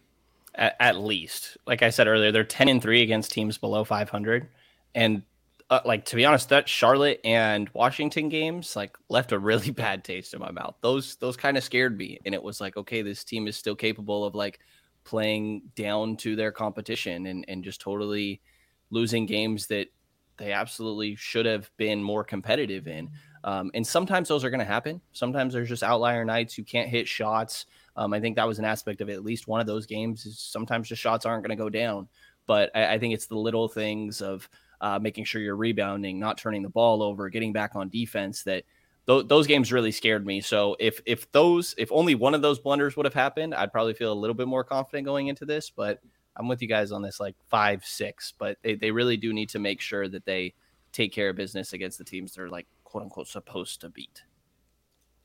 [0.54, 1.56] at, at least.
[1.66, 4.48] Like I said earlier, they're ten and three against teams below five hundred,
[4.94, 5.22] and
[5.70, 10.02] uh, like to be honest, that Charlotte and Washington games like left a really bad
[10.04, 10.74] taste in my mouth.
[10.80, 13.76] Those those kind of scared me, and it was like, okay, this team is still
[13.76, 14.58] capable of like
[15.06, 18.42] playing down to their competition and and just totally
[18.90, 19.88] losing games that
[20.36, 23.10] they absolutely should have been more competitive in.
[23.44, 25.00] Um, and sometimes those are going to happen.
[25.12, 26.58] Sometimes there's just outlier nights.
[26.58, 27.66] You can't hit shots.
[27.96, 30.26] Um, I think that was an aspect of at least one of those games.
[30.26, 32.08] Is sometimes the shots aren't going to go down,
[32.46, 34.48] but I, I think it's the little things of
[34.80, 38.42] uh, making sure you're rebounding, not turning the ball over, getting back on defense.
[38.42, 38.64] That
[39.06, 40.40] th- those games really scared me.
[40.40, 43.94] So if if those if only one of those blunders would have happened, I'd probably
[43.94, 45.70] feel a little bit more confident going into this.
[45.70, 46.00] But
[46.36, 48.32] I'm with you guys on this, like five six.
[48.38, 50.54] But they they really do need to make sure that they
[50.92, 54.22] take care of business against the teams they're like quote unquote supposed to beat.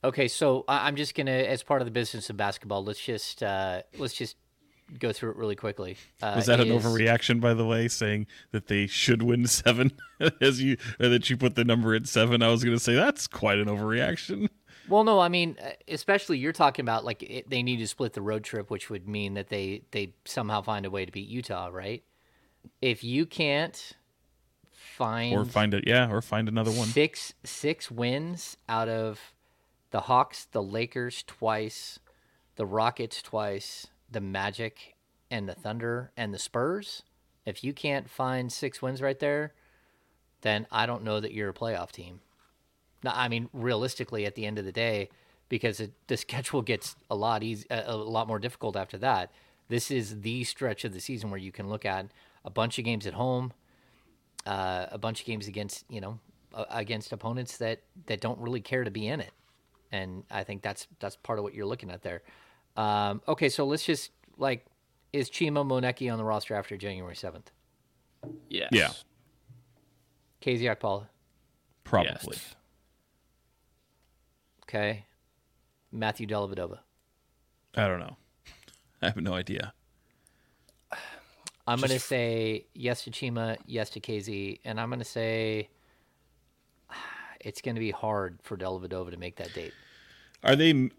[0.04, 3.84] Okay, so I'm just gonna, as part of the business of basketball, let's just uh,
[3.98, 4.36] let's just
[5.00, 5.98] go through it really quickly.
[6.22, 9.92] Uh, Was that an is- overreaction, by the way, saying that they should win seven
[10.42, 12.42] as you or that you put the number at seven?
[12.44, 14.50] I was going to say that's quite an overreaction.
[14.90, 18.14] Well, no, I mean, uh, especially you're talking about like it, they need to split
[18.14, 21.28] the road trip, which would mean that they they somehow find a way to beat
[21.30, 22.04] Utah, right?
[22.82, 23.94] If you can't
[24.72, 26.88] find Or find it, yeah, or find another one.
[26.88, 29.20] six six wins out of
[29.92, 32.00] the Hawks, the Lakers twice,
[32.56, 34.96] the Rockets twice, the Magic
[35.30, 37.04] and the Thunder and the Spurs.
[37.46, 39.54] If you can't find six wins right there,
[40.42, 42.20] then I don't know that you're a playoff team.
[43.04, 45.10] Now, I mean, realistically, at the end of the day,
[45.50, 49.32] because it, the schedule gets a lot easy, a, a lot more difficult after that.
[49.70, 52.08] This is the stretch of the season where you can look at
[52.44, 53.54] a bunch of games at home,
[54.46, 56.20] uh, a bunch of games against you know
[56.54, 59.32] uh, against opponents that that don't really care to be in it,
[59.92, 62.22] and I think that's that's part of what you're looking at there.
[62.78, 64.66] Um, okay, so let's just like,
[65.14, 67.52] is Chima Moneke on the roster after January seventh?
[68.50, 68.70] Yes.
[68.72, 68.92] Yeah.
[70.42, 71.08] KZ Okpala,
[71.84, 72.10] Probably.
[72.32, 72.56] Yes.
[74.64, 75.06] okay,
[75.92, 76.80] Matthew Dellavedova.
[77.76, 78.16] I don't know.
[79.02, 79.74] I have no idea.
[81.68, 85.70] I'm going to say yes to Chima, yes to KZ, and I'm going to say
[87.40, 89.74] it's going to be hard for Dellavedova to make that date.
[90.44, 90.90] Are they?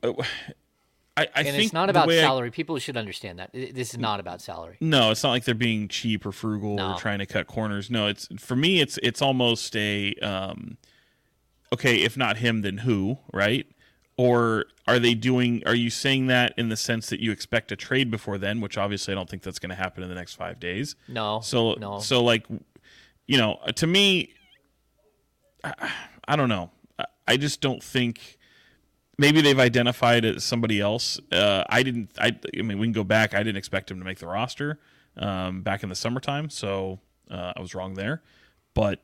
[1.17, 2.51] I, I And think it's not about way I- salary.
[2.51, 3.53] People should understand that.
[3.53, 4.79] This is not about salary.
[4.81, 6.93] No, it's not like they're being cheap or frugal No.
[6.93, 7.91] or trying to cut corners.
[7.91, 8.81] No, it's for me.
[8.81, 10.79] It's it's almost a um,
[11.73, 11.97] okay.
[12.03, 13.19] If not him, then who?
[13.33, 13.67] Right?
[14.17, 15.63] Or are they doing?
[15.67, 18.61] Are you saying that in the sense that you expect a trade before then?
[18.63, 20.97] Which obviously I don't think that's going to happen in the next five days.
[21.09, 21.41] No.
[21.43, 21.99] So no.
[21.99, 22.47] so like,
[23.27, 24.33] you know, to me,
[25.65, 25.93] I,
[26.27, 26.71] I don't know.
[26.99, 28.39] I, I just don't think.
[29.19, 31.21] Maybe they've identified it as somebody else.
[31.31, 32.11] Uh, I didn't.
[32.19, 33.35] I, I mean, we can go back.
[33.35, 34.79] I didn't expect him to make the roster
[35.17, 36.99] um, back in the summertime, so
[37.31, 38.23] uh, I was wrong there.
[38.75, 39.03] But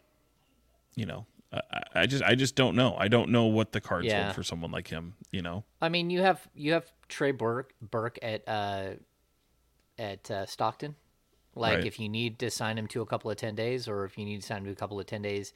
[0.96, 1.61] you know, I,
[1.94, 2.96] I just I just don't know.
[2.98, 4.24] I don't know what the cards Yeah.
[4.24, 5.14] hold for someone like him.
[5.30, 8.90] You know, I mean, you have you have Trey Burke Burke at uh,
[9.98, 10.96] at uh, Stockton.
[11.54, 11.86] Like, Right.
[11.86, 14.24] if you need to sign him to a couple of ten days, or if you
[14.24, 15.52] need to sign him to a couple of ten days,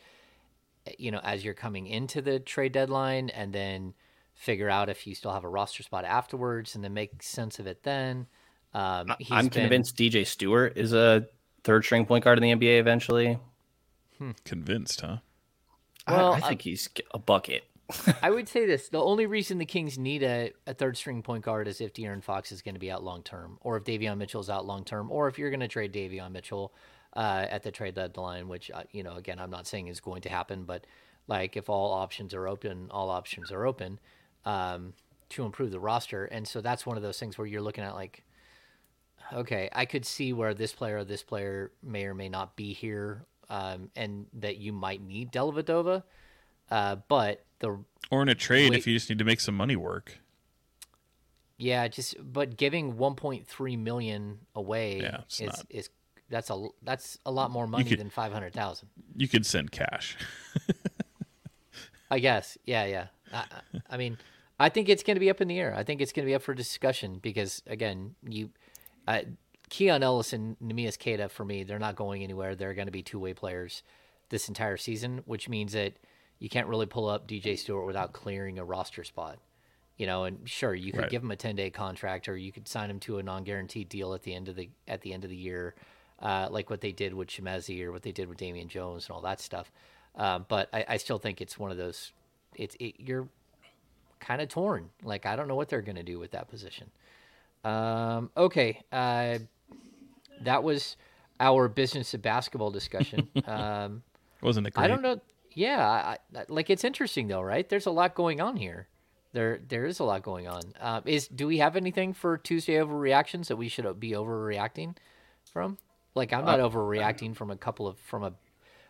[0.87, 3.95] eh, you know, as you're coming into the trade deadline, and then
[4.35, 7.67] figure out if you still have a roster spot afterwards, and then make sense of
[7.67, 8.27] it then.
[8.75, 11.27] Um, he's I'm been- convinced DJ Stewart is a
[11.65, 13.39] third string point guard in the NBA eventually.
[14.45, 15.19] convinced, huh?
[16.09, 17.65] Well, I, think he's a bucket.
[18.23, 21.45] I would say this: the only reason the Kings need a, a third string point
[21.45, 24.19] guard is if De'Aaron Fox is going to be out long term, or if Davion
[24.19, 26.73] Mitchell's out long term, or if you're going to trade Davion Mitchell
[27.15, 30.23] uh, at the trade deadline, which uh, you know, again, I'm not saying is going
[30.23, 30.87] to happen, but
[31.29, 34.01] like if all options are open, all options are open
[34.45, 34.93] um,
[35.31, 37.95] to improve the roster, and so that's one of those things where you're looking at
[37.95, 38.23] like,
[39.33, 42.73] okay, I could see where this player or this player may or may not be
[42.73, 46.03] here, um, and that you might need Dellavedova,
[46.71, 47.79] uh, but the
[48.11, 48.79] Or in a trade, Wait.
[48.81, 50.19] if you just need to make some money work.
[51.59, 55.91] Yeah, just but giving 1.3 million away Yeah, is not- is
[56.29, 58.89] that's a that's a lot more money could- than 500,000.
[59.17, 60.17] You could send cash.
[62.11, 62.59] I guess.
[62.67, 63.07] Yeah, yeah.
[63.33, 63.47] I-
[63.91, 64.19] I mean,
[64.63, 65.75] I think it's going to be up in the air.
[65.77, 68.51] I think it's going to be up for discussion because again, you
[69.09, 69.21] uh,
[69.69, 72.55] Keon Ellis and Neemias Queta for me, they're not going anywhere.
[72.55, 73.83] They're going to be two-way players
[74.29, 75.95] this entire season, which means that
[76.39, 79.39] you can't really pull up DJ Stewart without clearing a roster spot.
[79.97, 81.11] You know, and sure, you could Right.
[81.11, 84.23] give him a 10-day contract, or you could sign him to a non-guaranteed deal at
[84.23, 85.75] the end of the at the end of the year,
[86.21, 89.15] uh, like what they did with Chimezie or what they did with Damian Jones and
[89.15, 89.71] all that stuff.
[90.17, 92.13] Um, but I, I still think it's one of those.
[92.57, 93.29] It's it, you're
[94.23, 94.89] kind of torn.
[95.03, 96.91] Like I don't know what they're going to do with that position.
[97.65, 99.39] Um, okay, uh,
[100.43, 100.97] that was
[101.39, 103.29] our business of basketball discussion.
[103.47, 104.03] um,
[104.41, 104.85] Wasn't it great?
[104.85, 105.21] I don't know.
[105.55, 107.69] Yeah, I, I, like it's interesting though, right?
[107.69, 108.89] There's a lot going on here.
[109.35, 110.63] There, there is a lot going on.
[110.81, 114.97] Uh, is do we have anything for Tuesday overreactions that we should be overreacting
[115.53, 115.79] from?
[116.15, 118.33] Like I'm not overreacting from a couple of from a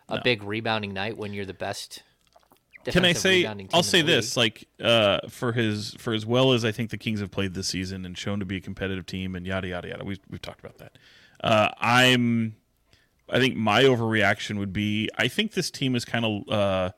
[0.08, 2.02] a big rebounding night when you're the best.
[2.84, 3.46] Can I say?
[3.72, 7.20] I'll say this: like uh, for his for as well as I think the Kings
[7.20, 10.04] have played this season and shown to be a competitive team and yada yada yada.
[10.04, 10.98] We've we've talked about that.
[11.42, 12.56] Uh, I'm.
[13.30, 16.90] I think my overreaction would be I think this team is kind of uh,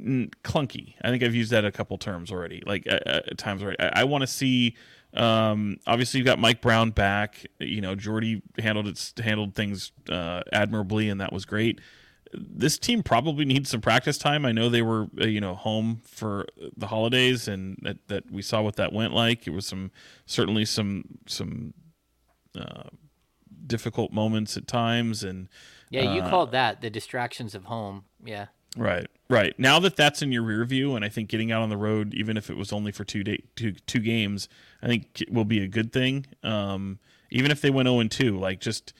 [0.00, 0.94] clunky.
[1.02, 3.78] I think I've used that a couple terms already, like uh, uh, times already.
[3.78, 4.76] I, I want to see.
[5.14, 7.46] Um, obviously, you've got Mike Brown back.
[7.58, 11.78] You know, Jordi handled it handled things uh, admirably, and that was great
[12.32, 14.44] this team probably needs some practice time.
[14.44, 18.42] I know they were, uh, you know, home for the holidays, and that, that we
[18.42, 19.46] saw what that went like.
[19.46, 19.90] It was some
[20.26, 21.74] certainly some some
[22.58, 22.84] uh,
[23.66, 25.48] difficult moments at times, and
[25.90, 28.04] Yeah, you uh, called that the distractions of home.
[28.24, 28.46] Yeah.
[28.76, 29.58] Right, right.
[29.58, 32.14] Now that that's in your rear view, and I think getting out on the road,
[32.14, 34.48] even if it was only for two day, two two games,
[34.82, 36.26] I think will be a good thing.
[36.42, 36.98] Um,
[37.30, 38.94] even if they went zero and two, like just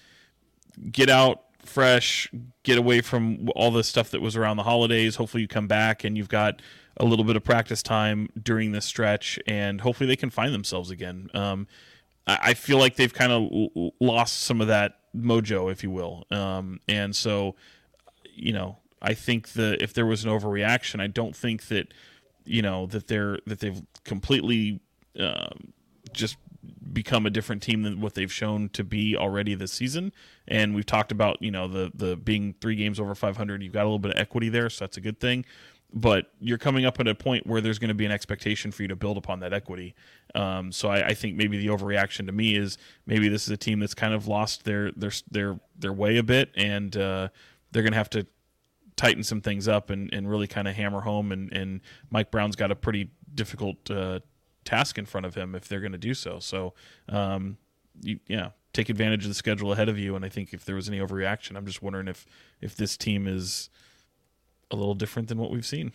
[0.91, 2.31] get out fresh,
[2.63, 5.17] get away from all the stuff that was around the holidays.
[5.17, 6.61] Hopefully, you come back and you've got
[6.97, 10.91] a little bit of practice time during this stretch, and hopefully they can find themselves
[10.91, 11.31] again.
[11.35, 11.67] Um,
[12.27, 15.91] I, I feel like they've kind of l- lost some of that mojo, if you
[15.91, 17.55] will, um, and so
[18.35, 21.93] you know, I think that if there was an overreaction, I don't think that
[22.45, 24.81] you know that they're that they've completely
[25.19, 25.73] um,
[26.13, 26.37] just
[26.93, 30.13] become a different team than what they've shown to be already this season.
[30.47, 33.63] And we've talked about you know the the being three games over 500.
[33.63, 35.45] You've got a little bit of equity there, so that's a good thing.
[35.95, 38.81] But you're coming up at a point where there's going to be an expectation for
[38.81, 39.95] you to build upon that equity.
[40.35, 43.59] Um, so I, I think maybe the overreaction to me is maybe this is a
[43.59, 47.29] team that's kind of lost their their their their way a bit, and uh,
[47.73, 48.27] they're going to have to
[48.97, 51.33] tighten some things up and, and really kind of hammer home.
[51.33, 54.21] And, and Mike Brown's got a pretty difficult uh,
[54.65, 56.39] task in front of him if they're going to do so.
[56.39, 56.75] So,
[57.09, 57.57] um,
[58.01, 60.17] you, yeah, take advantage of the schedule ahead of you.
[60.17, 62.27] And I think if there was any overreaction, I'm just wondering if
[62.61, 63.71] if this team is
[64.71, 65.93] a little different than what we've seen.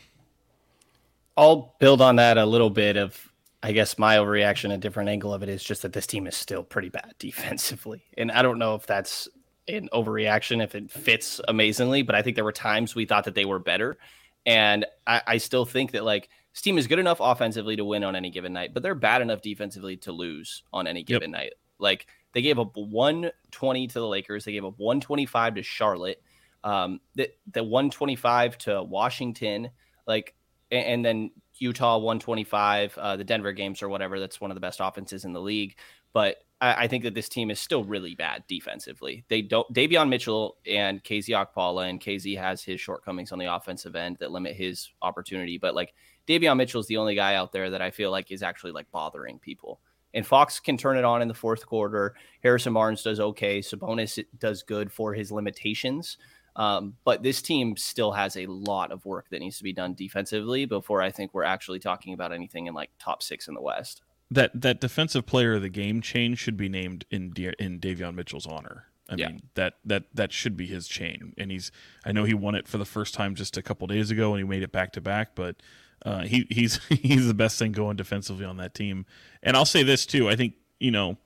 [1.36, 3.32] I'll build on that a little bit of
[3.64, 6.36] I guess my overreaction, a different angle of it is just that this team is
[6.36, 8.04] still pretty bad defensively.
[8.18, 9.28] And I don't know if that's
[9.68, 13.36] an overreaction, if it fits amazingly, but I think there were times we thought that
[13.36, 13.98] they were better.
[14.46, 18.04] And I, I still think that like this team is good enough offensively to win
[18.04, 21.54] on any given night, but they're bad enough defensively to lose on any given night.
[21.78, 26.20] Like they gave up 120 to the Lakers, they gave up 125 to Charlotte,
[26.64, 29.70] um, the, the 125 to Washington,
[30.08, 30.34] like,
[30.72, 31.30] a- and then
[31.60, 34.20] Utah 125, uh, the Denver games or whatever.
[34.20, 35.78] That's one of the best offenses in the league.
[36.12, 39.24] But I, I think that this team is still really bad defensively.
[39.28, 43.96] They don't Davion Mitchell and KZ Okpala, and KZ has his shortcomings on the offensive
[43.96, 45.60] end that limit his opportunity.
[45.60, 45.94] But like
[46.28, 48.92] Davion Mitchell is the only guy out there that I feel like is actually like
[48.92, 49.80] bothering people.
[50.14, 52.16] And Fox can turn it on in the fourth quarter.
[52.42, 53.60] Harrison Barnes does okay.
[53.60, 56.18] Sabonis does good for his limitations.
[56.56, 59.94] Um, but this team still has a lot of work that needs to be done
[59.94, 63.62] defensively before I think we're actually talking about anything in like top six in the
[63.62, 64.02] West.
[64.32, 68.16] That that defensive player of the game chain should be named in De- in Davion
[68.16, 68.86] Mitchell's honor.
[69.10, 69.28] I Yeah.
[69.30, 71.72] mean that that that should be his chain, and he's.
[72.04, 74.40] I know he won it for the first time just a couple days ago, and
[74.44, 75.34] he made it back to back.
[75.36, 75.58] But
[76.06, 79.06] uh, he he's he's the best thing going defensively on that team.
[79.44, 80.30] And I'll say this too.
[80.30, 81.18] I think you know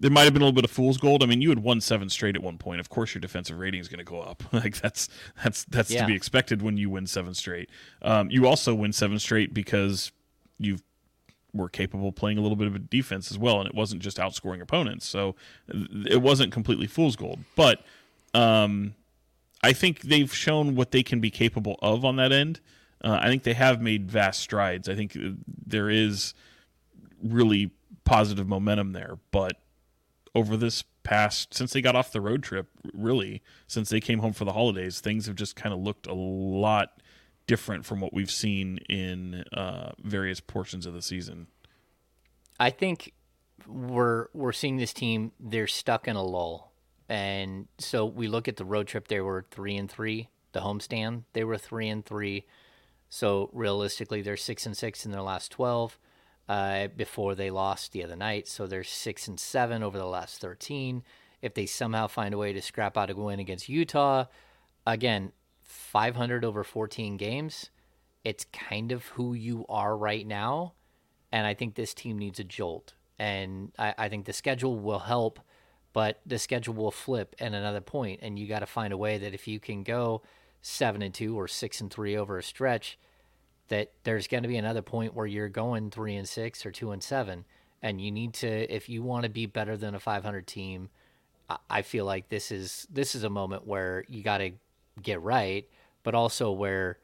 [0.00, 1.22] there might have been a little bit of fool's gold.
[1.24, 2.78] I mean, you had won seven straight at one point.
[2.80, 4.42] Of course, your defensive rating is going to go up.
[4.52, 5.08] like that's
[5.42, 6.02] that's that's Yeah.
[6.02, 7.68] to be expected when you win seven straight.
[8.02, 10.12] Um, you also win seven straight because
[10.58, 10.78] you
[11.54, 14.02] were capable of playing a little bit of a defense as well, and it wasn't
[14.02, 15.06] just outscoring opponents.
[15.06, 15.34] So
[16.06, 17.40] it wasn't completely fool's gold.
[17.56, 17.82] But
[18.34, 18.94] um,
[19.62, 22.60] I think they've shown what they can be capable of on that end.
[23.02, 24.88] Uh, I think they have made vast strides.
[24.88, 25.16] I think
[25.66, 26.34] there is
[27.22, 27.70] really
[28.04, 29.60] positive momentum there, but
[30.34, 34.32] over this past since they got off the road trip, really since they came home
[34.32, 37.00] for the holidays, things have just kind of looked a lot
[37.46, 41.46] different from what we've seen in uh, various portions of the season.
[42.60, 43.12] I think
[43.66, 45.32] we're we're seeing this team.
[45.38, 46.72] They're stuck in a lull,
[47.08, 49.08] and so we look at the road trip.
[49.08, 51.24] They were three and three the homestand.
[51.32, 52.46] They were three and three,
[53.08, 55.98] so realistically, they're six and six in their last twelve.
[56.48, 60.40] Uh, before they lost the other night, so they're six and seven over the last
[60.40, 61.02] thirteen.
[61.42, 64.24] If they somehow find a way to scrap out a win against Utah,
[64.86, 65.32] again,
[65.68, 67.70] 500 over 14 games,
[68.24, 70.72] it's kind of who you are right now.
[71.30, 72.94] And I think this team needs a jolt.
[73.18, 75.40] And I, I think the schedule will help,
[75.92, 79.18] but the schedule will flip at another point, And you got to find a way
[79.18, 80.22] that if you can go
[80.68, 82.98] seven and two or six and three over a stretch,
[83.68, 86.90] that there's going to be another point where you're going three and six or two
[86.90, 87.44] and seven.
[87.82, 90.90] And you need to, if you want to be better than a 500 team,
[91.70, 94.50] I feel like this is this is a moment where you got to
[95.02, 95.66] get right,
[96.02, 96.98] but also where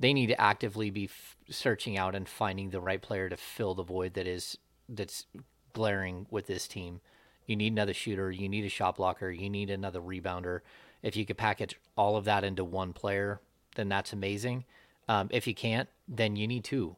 [0.00, 3.74] they need to actively be f- searching out and finding the right player to fill
[3.74, 4.56] the void that is
[4.88, 5.26] that's
[5.74, 7.00] glaring with this team.
[7.46, 10.60] You need another shooter, you need a shot blocker, you need another rebounder.
[11.04, 13.40] If you could package all of that into one player,
[13.76, 14.64] then that's amazing.
[15.06, 16.96] Um, if you can't, then you need two.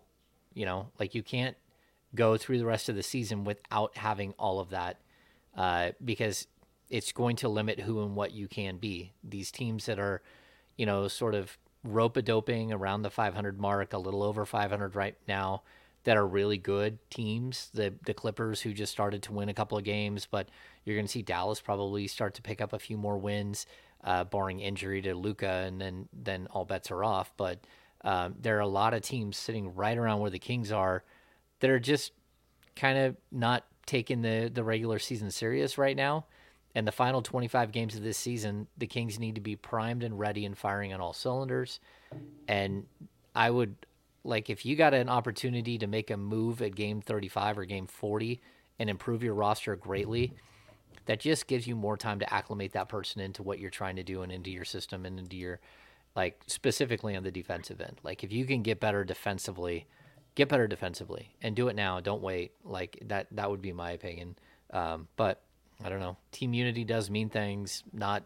[0.54, 1.57] You know, like you can't
[2.14, 5.00] go through the rest of the season without having all of that
[5.57, 6.46] uh, because
[6.88, 9.12] it's going to limit who and what you can be.
[9.24, 10.22] These teams that are,
[10.76, 14.94] you know, sort of rope a doping around the 500 mark, a little over 500
[14.94, 15.62] right now,
[16.04, 17.68] that are really good teams.
[17.74, 20.48] The the Clippers who just started to win a couple of games, but
[20.84, 23.66] you're going to see Dallas probably start to pick up a few more wins,
[24.07, 27.32] uh, barring injury to Luka, and then then all bets are off.
[27.36, 27.61] But
[28.02, 31.04] um, there are a lot of teams sitting right around where the Kings are
[31.61, 32.12] that are just
[32.74, 36.24] kind of not taking the the regular season serious right now
[36.76, 40.18] and the final 25 games of this season, the Kings need to be primed and
[40.18, 41.80] ready and firing on all cylinders.
[42.46, 42.84] And
[43.34, 43.76] I would
[44.24, 47.86] like if you got an opportunity to make a move at game 35 or game
[47.86, 48.42] 40
[48.78, 50.34] and improve your roster greatly,
[51.07, 54.02] that just gives you more time to acclimate that person into what you're trying to
[54.02, 55.61] do and into your system and into your
[56.14, 58.00] like specifically on the defensive end.
[58.02, 59.86] Like if you can get better defensively,
[60.34, 62.00] get better defensively and do it now.
[62.00, 62.52] Don't wait.
[62.64, 64.36] Like that that would be my opinion.
[64.72, 65.42] Um, but
[65.84, 66.16] I don't know.
[66.32, 67.84] Team unity does mean things.
[67.92, 68.24] Not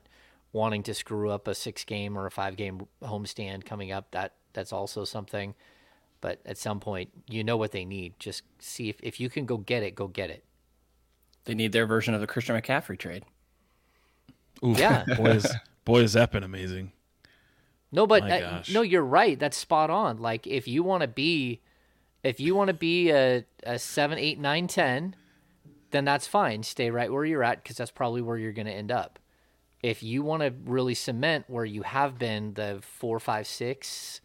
[0.53, 4.11] wanting to screw up a six game or a five game homestand coming up.
[4.13, 5.55] That that's also something.
[6.21, 8.15] But at some point, you know what they need.
[8.19, 10.45] Just see if, if you can go get it, go get it.
[11.45, 13.25] They need their version of the Christian McCaffrey trade.
[14.65, 14.79] Oof.
[14.79, 16.93] Yeah, boy, is, boy, is that been amazing.
[17.93, 19.39] No, but uh, no, you're right.
[19.39, 20.19] That's spot on.
[20.19, 21.61] Like if you want to be,
[22.23, 25.17] if you want to be a, a seven, eight, nine, ten,
[25.91, 26.63] then that's fine.
[26.63, 29.19] Stay right where you're at because that's probably where you're going to end up.
[29.83, 34.21] If you want to really cement where you have been the four, five, six,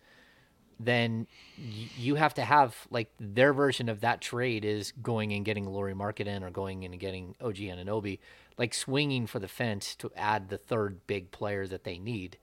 [0.80, 5.66] then you have to have like their version of that trade is going and getting
[5.66, 8.20] Lauri Markkanen or going in and getting OG Anunoby,
[8.58, 12.38] like swinging for the fence to add the third big player that they need.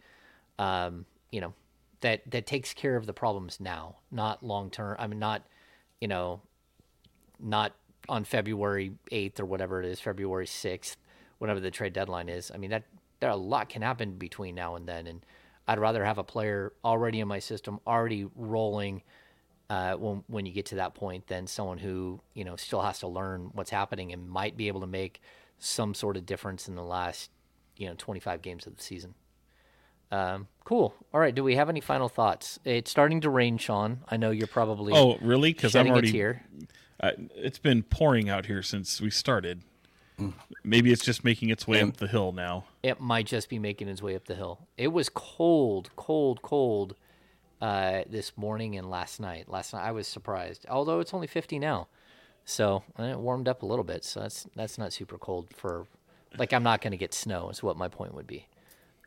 [0.58, 1.54] Um, you know,
[2.00, 4.96] that that takes care of the problems now, not long term.
[4.98, 5.42] I mean, not
[6.00, 6.40] you know,
[7.38, 7.72] not
[8.08, 10.96] on February 8th or whatever it is, February 6th,
[11.38, 12.50] whatever the trade deadline is.
[12.52, 12.84] I mean, that
[13.20, 15.24] there a lot can happen between now and then, and
[15.66, 19.02] I'd rather have a player already in my system, already rolling.
[19.70, 22.98] Uh, when when you get to that point, than someone who you know still has
[22.98, 25.20] to learn what's happening and might be able to make
[25.58, 27.30] some sort of difference in the last
[27.76, 29.14] you know 25 games of the season.
[30.10, 30.94] Um, cool.
[31.14, 31.34] All right.
[31.34, 32.58] Do we have any final thoughts?
[32.64, 34.00] It's starting to rain, Sean.
[34.08, 36.44] I know you're probably oh really because I'm already here.
[37.00, 39.62] Uh, it's been pouring out here since we started.
[40.64, 42.64] Maybe it's just making its way up the hill now.
[42.82, 44.66] It might just be making its way up the hill.
[44.76, 46.94] It was cold, cold, cold
[47.60, 49.48] uh, this morning and last night.
[49.48, 51.88] Last night I was surprised, although it's only 50 now,
[52.44, 54.04] so it warmed up a little bit.
[54.04, 55.86] So that's that's not super cold for.
[56.38, 57.50] Like I'm not going to get snow.
[57.50, 58.48] Is what my point would be.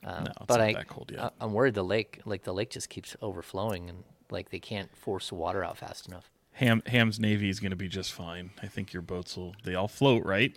[0.04, 0.76] Um, no, but I,
[1.18, 4.96] I, I'm worried the lake, like the lake, just keeps overflowing, and like they can't
[4.96, 6.30] force the water out fast enough.
[6.54, 8.52] Ham Ham's Navy is going to be just fine.
[8.62, 10.56] I think your boats will they all float, right?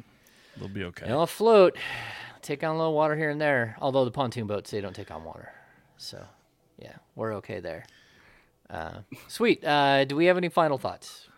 [0.58, 1.06] They'll be okay.
[1.06, 1.76] They'll float.
[2.42, 3.76] Take on a little water here and there.
[3.80, 5.52] Although the pontoon boats they don't take on water,
[5.96, 6.24] so
[6.78, 7.84] yeah, we're okay there.
[8.70, 9.64] Uh, sweet.
[9.64, 11.28] Uh, do we have any final thoughts?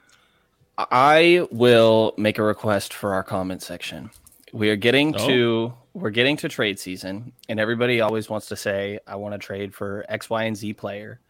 [0.79, 4.11] I will make a request for our comment section.
[4.53, 5.27] We are getting oh.
[5.27, 9.39] to we're getting to trade season, and everybody always wants to say, "I want to
[9.39, 11.21] trade for X, Y, and Z player."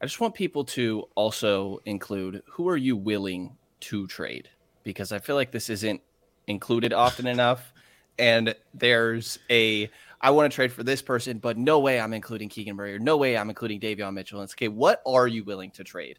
[0.00, 4.48] I just want people to also include who are you willing to trade
[4.82, 6.00] because I feel like this isn't
[6.46, 7.72] included often enough.
[8.18, 9.90] And there's a
[10.20, 12.98] I want to trade for this person, but no way I'm including Keegan Murray or
[12.98, 14.40] no way I'm including Davion Mitchell.
[14.40, 16.18] And it's okay, what are you willing to trade?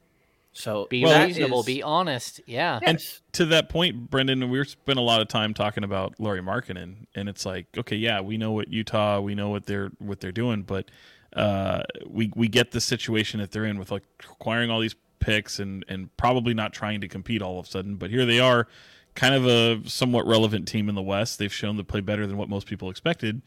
[0.53, 2.41] So be well, reasonable, is, be honest.
[2.45, 2.79] Yeah.
[2.81, 2.99] And
[3.33, 7.29] to that point, Brenden, we've spent a lot of time talking about Lauri Markkanen, and
[7.29, 10.63] it's like, okay, yeah, we know what Utah, we know what they're what they're doing,
[10.63, 10.91] but
[11.33, 15.59] uh, we we get the situation that they're in with like acquiring all these picks
[15.59, 17.95] and and probably not trying to compete all of a sudden.
[17.95, 18.67] But here they are,
[19.15, 21.39] kind of a somewhat relevant team in the West.
[21.39, 23.41] They've shown to play better than what most people expected.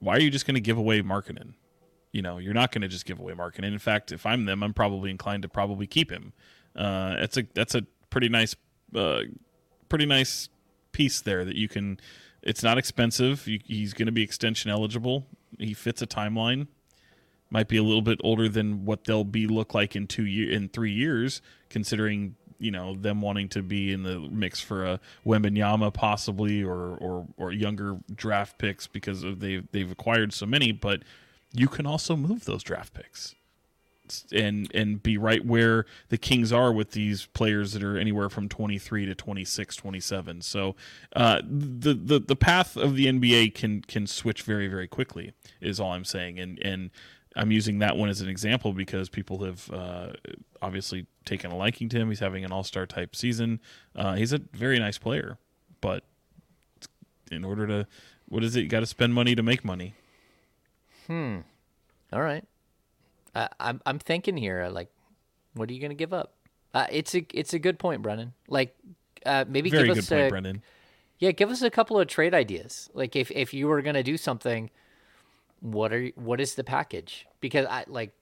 [0.00, 1.54] Why are you just going to give away Markkanen?
[2.12, 3.72] You know, you're not going to just give away Markkanen.
[3.72, 6.32] In fact, if I'm them, I'm probably inclined to probably keep him.
[6.76, 8.54] Uh, that's a that's a pretty nice,
[8.94, 9.20] uh,
[9.88, 10.48] pretty nice
[10.92, 11.98] piece there that you can.
[12.42, 13.46] It's not expensive.
[13.46, 15.26] You, he's going to be extension eligible.
[15.58, 16.66] He fits a timeline.
[17.50, 20.50] Might be a little bit older than what they'll be look like in two year
[20.50, 25.00] in three years, considering you know them wanting to be in the mix for a
[25.26, 30.72] Wembanyama possibly or or or younger draft picks because of they they've acquired so many.
[30.72, 31.02] But
[31.52, 33.34] you can also move those draft picks
[34.32, 38.48] and and be right where the Kings are with these players that are anywhere from
[38.48, 40.42] 23 to 26, 27.
[40.42, 40.76] So
[41.16, 45.80] uh, the the the path of the NBA can can switch very very quickly is
[45.80, 46.90] all I'm saying, and and
[47.36, 50.12] I'm using that one as an example because people have uh,
[50.62, 52.08] obviously taken a liking to him.
[52.08, 53.60] He's having an All Star type season.
[53.94, 55.38] Uh, he's a very nice player,
[55.80, 56.04] but
[57.30, 57.86] in order to
[58.28, 58.62] what is it?
[58.62, 59.94] You got to spend money to make money.
[61.06, 61.38] Hmm.
[62.12, 62.44] All right.
[63.34, 64.88] Uh, I'm I'm thinking here, like,
[65.54, 66.34] what are you gonna give up?
[66.74, 68.32] Uh, it's a it's a good point, Brenden.
[68.48, 68.76] Like,
[69.26, 70.60] uh, maybe Very give us point, a, Brenden.
[71.18, 72.90] Yeah, give us a couple of trade ideas.
[72.94, 74.70] Like, if if you were gonna do something,
[75.60, 77.26] what are what is the package?
[77.40, 78.12] Because I like,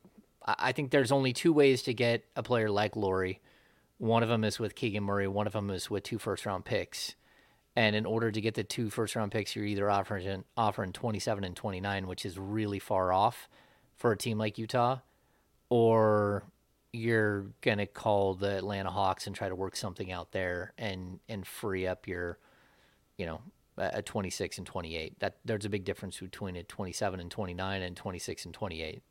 [0.58, 3.40] I think there's only two ways to get a player like Lauri.
[3.98, 5.28] One of them is with Keegan Murray.
[5.28, 7.14] One of them is with two first round picks.
[7.76, 11.44] And in order to get the two first round picks, you're either offering offering 27
[11.44, 13.48] and 29, which is really far off
[13.96, 14.98] for a team like Utah,
[15.68, 16.44] or
[16.92, 21.46] you're gonna call the Atlanta Hawks and try to work something out there and and
[21.46, 22.38] free up your,
[23.16, 23.40] you know,
[23.76, 25.20] a 26 and 28.
[25.20, 29.02] That there's a big difference between a 27 and 29 and 26 and 28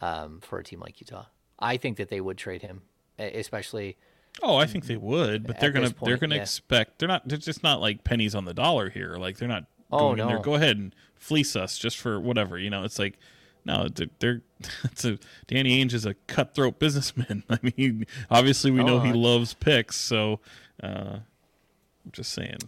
[0.00, 1.26] um, for a team like Utah.
[1.58, 2.82] I think that they would trade him,
[3.18, 3.96] especially.
[4.42, 6.42] Oh, I think they would, but they're gonna this they're gonna yeah.
[6.42, 9.16] expect they're not they're just not like pennies on the dollar here.
[9.16, 10.36] Like they're not Oh, going in there.
[10.36, 10.42] no.
[10.42, 12.56] Go ahead and fleece us just for whatever.
[12.58, 13.18] You know, it's like
[13.64, 14.42] no, they're, they're
[14.84, 15.18] it's a
[15.48, 17.42] Danny Ainge is a cutthroat businessman.
[17.50, 20.40] I mean, obviously we know Oh, he loves picks, so
[20.82, 21.18] uh,
[22.04, 22.58] I'm just saying.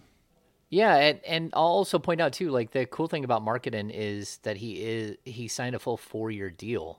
[0.68, 4.38] Yeah, and, and I'll also point out too, like the cool thing about Markkanen is
[4.42, 6.98] that he is he signed a full four year deal,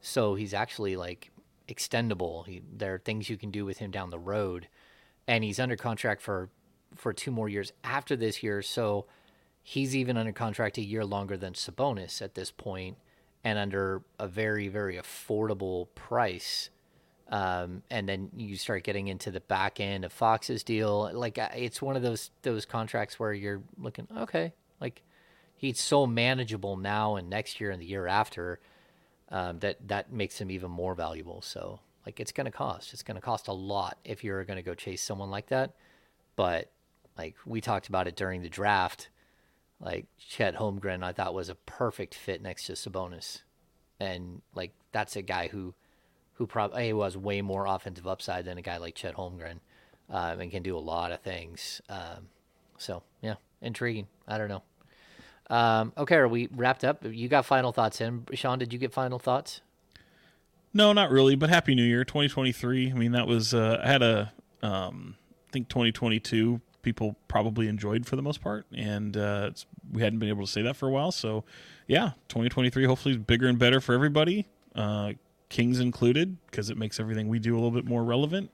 [0.00, 1.30] so he's actually like
[1.68, 2.46] extendable.
[2.46, 4.68] He, there are things you can do with him down the road,
[5.26, 6.50] and he's under contract for
[6.94, 8.62] for two more years after this year.
[8.62, 9.06] So
[9.62, 12.96] he's even under contract a year longer than Sabonis at this point,
[13.44, 16.70] and under a very very affordable price.
[17.30, 21.10] Um, and then you start getting into the back end of Fox's deal.
[21.12, 25.02] Like uh, it's one of those those contracts where you're looking, okay, like
[25.54, 28.60] he's so manageable now and next year and the year after
[29.30, 31.42] um, that that makes him even more valuable.
[31.42, 32.92] So like it's going to cost.
[32.92, 35.74] It's going to cost a lot if you're going to go chase someone like that.
[36.36, 36.70] But
[37.16, 39.10] like we talked about it during the draft,
[39.80, 43.42] like Chet Holmgren, I thought was a perfect fit next to Sabonis,
[44.00, 45.74] and like that's a guy who
[46.34, 49.58] who probably was way more offensive upside than a guy like Chet Holmgren,
[50.08, 51.82] um, and can do a lot of things.
[51.88, 52.28] Um,
[52.78, 54.06] so yeah, intriguing.
[54.26, 54.62] I don't know.
[55.50, 57.04] Um, okay, are we wrapped up?
[57.04, 58.58] You got final thoughts in, Sean?
[58.58, 59.60] Did you get final thoughts?
[60.74, 62.90] No, not really, but Happy New Year, 2023.
[62.90, 65.16] I mean, that was uh, I had a um,
[65.48, 69.50] I think 2022 people probably enjoyed for the most part, and uh,
[69.92, 71.10] we hadn't been able to say that for a while.
[71.10, 71.44] So,
[71.86, 75.12] yeah, 2023 hopefully is bigger and better for everybody, uh,
[75.48, 78.50] Kings included, because it makes everything we do a little bit more relevant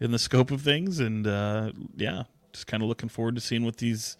[0.00, 0.98] in the scope of things.
[0.98, 4.16] And uh, yeah, just kind of looking forward to seeing what these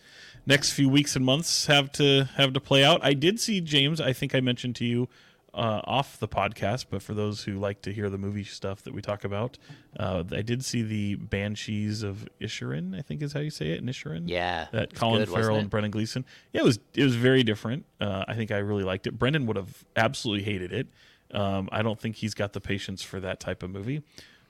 [0.46, 3.04] next few weeks and months have to have to play out.
[3.04, 4.00] I did see James.
[4.00, 5.08] I think I mentioned to you
[5.54, 8.94] uh, off the podcast, but for those who like to hear the movie stuff that
[8.94, 9.58] we talk about,
[9.98, 12.98] uh, I did see the Banshees of Isherin.
[12.98, 14.24] I think is how you say it, Inisherin.
[14.26, 16.24] Yeah, that Colin good, Farrell and Brendan Gleeson.
[16.52, 17.84] Yeah, it was it was very different.
[18.00, 19.18] Uh, I think I really liked it.
[19.18, 20.88] Brenden would have absolutely hated it.
[21.32, 24.02] Um, I don't think he's got the patience for that type of movie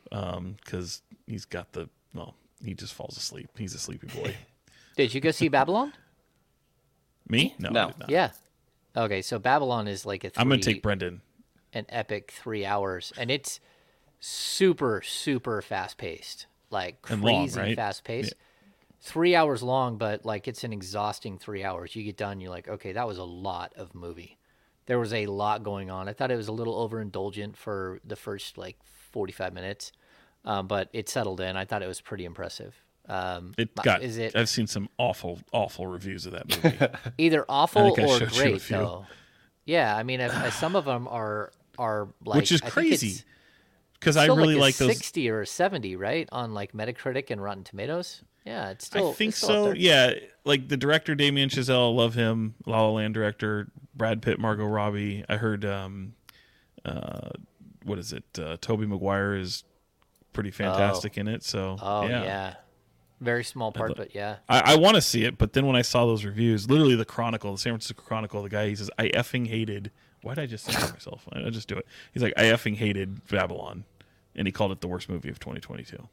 [0.04, 2.34] because he's got the well,
[2.64, 3.50] he just falls asleep.
[3.56, 4.36] He's a sleepy boy.
[4.96, 5.92] Did you go see Babylon?
[7.28, 7.54] Me?
[7.58, 7.86] No, I No.
[7.88, 8.10] did not.
[8.10, 8.30] Yeah.
[8.96, 10.30] Okay, so Babylon is like a.
[10.30, 11.20] Three, I'm gonna take Brenden.
[11.72, 13.58] an epic three hours, and it's
[14.20, 17.76] super super fast paced, like And long, crazy right?
[17.76, 18.34] fast paced.
[19.00, 21.96] Three hours long, but like it's an exhausting three hours.
[21.96, 24.38] You get done, you're like, okay, that was a lot of movie.
[24.86, 26.08] There was a lot going on.
[26.08, 28.76] I thought it was a little overindulgent for the first like
[29.12, 29.92] 45 minutes,
[30.44, 31.56] um, but it settled in.
[31.56, 32.74] I thought it was pretty impressive.
[33.08, 34.02] Um, It got.
[34.02, 36.78] is it I've seen some awful, awful reviews of that movie.
[37.18, 39.06] either awful or showed you a great though?
[39.64, 40.20] Yeah, I mean,
[40.50, 43.22] some of them are are like which is crazy
[43.98, 44.96] because I really like, like those.
[44.96, 48.22] sixty or seventy, right, on like Metacritic and Rotten Tomatoes.
[48.44, 49.10] Yeah, it's still.
[49.10, 49.72] I think still so.
[49.72, 50.14] Yeah,
[50.44, 52.54] like the director Damien Chazelle, love him.
[52.66, 55.24] La La Land director Brad Pitt, Margot Robbie.
[55.28, 56.14] I heard, um,
[56.84, 57.30] uh,
[57.84, 58.24] what is it?
[58.36, 59.62] Uh, Tobey Maguire is
[60.32, 61.42] pretty fantastic in it.
[61.42, 62.54] So Oh yeah, yeah.
[63.20, 64.36] very small part, but yeah.
[64.48, 65.38] I, I want to see it.
[65.38, 68.48] But then when I saw those reviews, literally the Chronicle, the San Francisco Chronicle, the
[68.48, 69.90] guy he says, "I effing hated."
[70.22, 71.26] Why did I just censor myself?
[71.32, 71.86] I just do it.
[72.12, 73.84] He's like, "I effing hated Babylon,"
[74.36, 76.08] and he called it the worst movie of 2022.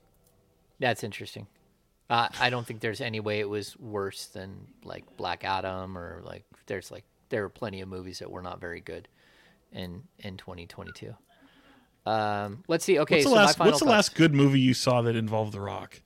[0.80, 1.48] That's interesting.
[2.10, 6.22] Uh, I don't think there's any way it was worse than like Black Adam or
[6.26, 9.08] like there's like there are plenty of movies that were not very good
[9.72, 11.14] in in 2022.
[12.10, 12.98] Um, let's see.
[13.00, 13.48] Okay, what's the so last?
[13.48, 16.02] my final What's the last good movie you saw that involved The Rock?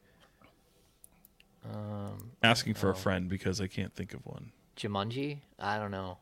[1.66, 2.92] Um, Asking for oh.
[2.92, 4.52] a friend because I can't think of one.
[4.76, 5.40] Jumanji?
[5.60, 6.18] I don't know.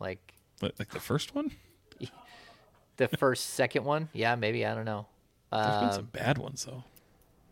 [0.00, 1.52] Like Like, like the first one?
[2.96, 4.08] the first, second one?
[4.12, 4.66] Yeah, maybe.
[4.66, 5.06] I don't know.
[5.52, 6.82] There's been Um, some bad ones though.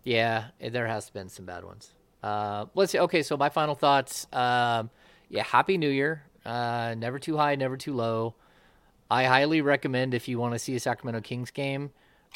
[0.03, 1.93] Yeah, eh, there has been some bad ones.
[2.23, 2.99] Uh, let's see.
[2.99, 4.27] Okay, so my final thoughts.
[4.33, 4.91] Um,
[5.29, 6.25] yeah, Happy New Year.
[6.45, 8.35] Uh, never too high, never too low.
[9.11, 11.91] I highly recommend if you want to see a Sacramento Kings game,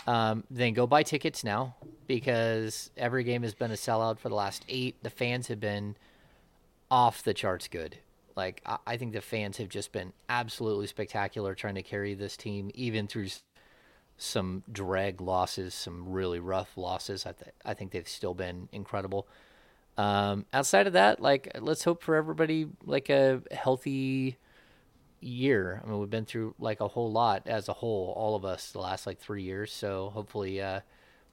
[0.07, 1.77] um, then go buy tickets now
[2.07, 4.97] because every game has been a sellout for the last eight.
[5.03, 5.97] The fans have been
[6.91, 7.99] off the charts good.
[8.37, 12.37] Like I, I think the fans have just been absolutely spectacular trying to carry this
[12.37, 13.29] team even through
[14.17, 17.25] some drag losses, some really rough losses.
[17.25, 19.27] I, th- I think they've still been incredible.
[19.97, 24.37] Um, outside of that, like let's hope for everybody like a healthy
[25.21, 25.81] year.
[25.85, 28.73] I mean, we've been through like a whole lot as a whole, all of us,
[28.73, 29.73] the last like three years.
[29.73, 30.81] So hopefully, uh,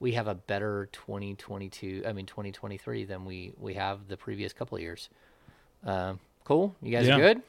[0.00, 2.04] we have a better 2022.
[2.06, 5.08] I mean, 2023 than we we have the previous couple of years.
[5.84, 6.74] Um, cool.
[6.82, 7.16] You guys Yeah.
[7.16, 7.42] are good.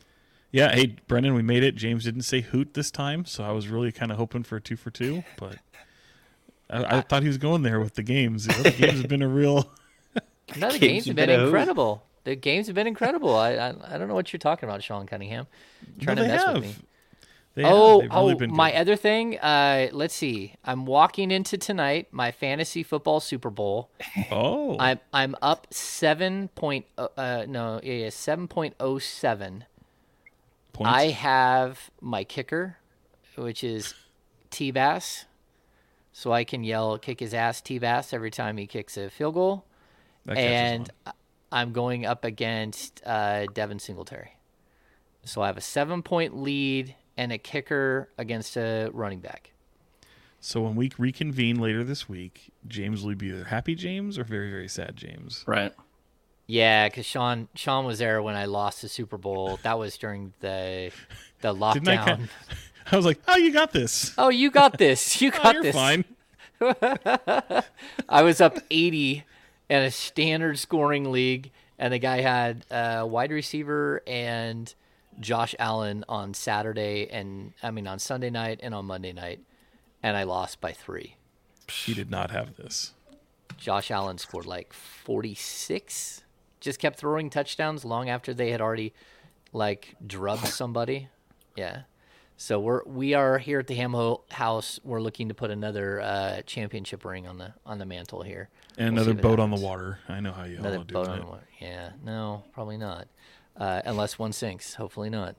[0.52, 1.76] Yeah, hey Brenden, we made it.
[1.76, 4.62] James didn't say hoot this time, so I was really kind of hoping for a
[4.62, 5.58] two for two, but
[6.70, 8.48] I, I thought he was going there with the games.
[8.48, 9.70] The games have been a real.
[10.56, 12.07] No, the Games games have have been been incredible.
[12.28, 13.34] The games have been incredible.
[13.38, 15.48] I, I I don't know what you're talking about, Sean Cunningham.
[16.02, 16.56] Trying No, to mess have.
[16.56, 16.76] with me.
[17.56, 19.40] They oh, They've really oh, my other thing.
[19.40, 20.54] Uh, let's see.
[20.66, 23.92] I'm walking into tonight my fantasy football Super Bowl.
[24.30, 29.64] Oh, I'm I'm up seven point uh, uh no yeah, yeah seven point oh seven.
[30.74, 30.92] points.
[30.92, 32.76] I have my kicker,
[33.38, 33.94] which is
[34.52, 35.24] T Bass,
[36.12, 39.36] so I can yell "kick his ass, T Bass" every time he kicks a field
[39.36, 39.64] goal,
[40.28, 40.92] and.
[41.52, 44.32] I'm going up against uh, Devin Singletary.
[45.24, 49.52] So I have a seven point lead and a kicker against a running back.
[50.40, 54.50] So when we reconvene later this week, James will be either happy James or very
[54.50, 55.44] very sad James.
[55.48, 55.74] Right.
[56.46, 59.60] Yeah, because Sean Sean was there when I lost the Super Bowl.
[59.64, 60.92] That was during the
[61.42, 61.98] the Didn't I?
[61.98, 62.06] lockdown.
[62.06, 62.30] Kind
[62.92, 64.14] I was like, oh, you got this.
[64.18, 65.22] Oh, you got this.
[65.22, 65.76] You Oh, got you're this.
[65.76, 66.06] fine.
[68.08, 69.24] I was up 80
[69.70, 74.74] in a standard scoring league, and the guy had a wide receiver and
[75.20, 79.40] Josh Allen on Saturday, and I mean on Sunday night and on Monday night,
[80.04, 81.16] and I lost by three.
[81.70, 82.94] He did not have this.
[83.58, 86.24] Josh Allen scored like 46.
[86.60, 88.94] Just kept throwing touchdowns long after they had already
[89.54, 91.10] like drubbed somebody.
[91.56, 91.82] Yeah.
[92.40, 93.96] So we're we are here at the Ham
[94.30, 94.80] House.
[94.84, 98.50] We're looking to put another uh, championship ring on the on the mantle here.
[98.78, 99.98] And We'll another boat on the water.
[100.08, 101.10] I know how you Another all do boat it.
[101.10, 101.48] on the water.
[101.60, 101.90] Yeah.
[102.06, 103.08] No, probably not.
[103.60, 104.76] Uh, unless one sinks.
[104.76, 105.36] Hopefully not.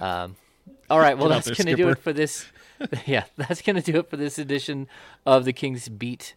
[0.00, 0.36] Um,
[0.88, 1.18] all right.
[1.18, 2.46] Well, that's there, going to do it for this.
[3.06, 4.88] yeah, that's going to do it for this edition
[5.26, 6.34] of the King's Beat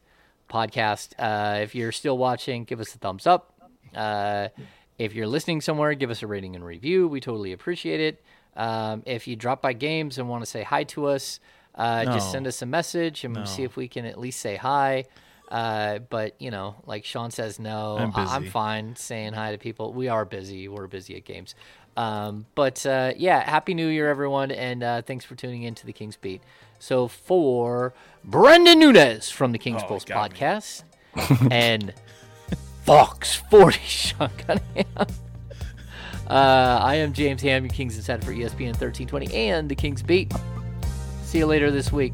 [0.49, 1.13] podcast.
[1.17, 3.53] Uh, if you're still watching, give us a thumbs up.
[3.95, 4.49] Uh,
[4.97, 7.07] if you're listening somewhere, give us a rating and review.
[7.07, 8.21] We totally appreciate it.
[8.55, 11.39] Um, if you drop by games and want to say hi to us,
[11.75, 15.05] uh, just send us a message and see if we can at least say hi.
[15.49, 19.93] Uh, but you know, like Sean says, no, I'm I'm fine saying hi to people.
[19.93, 20.67] We are busy.
[20.67, 21.55] We're busy at games.
[21.97, 25.85] Um, but uh, yeah, happy New Year, everyone, and uh, thanks for tuning in to
[25.85, 26.41] the King's Beat.
[26.79, 27.93] So for
[28.27, 30.83] Brenden Nunes from the King's Oh, Pulse podcast
[31.51, 31.93] and
[32.85, 35.07] Fox 40 Sean Cunningham.
[36.31, 40.31] Uh, I am James Ham, your Kings Insider for ESPN 1320 and the King's Beat.
[41.23, 42.13] See you later this week.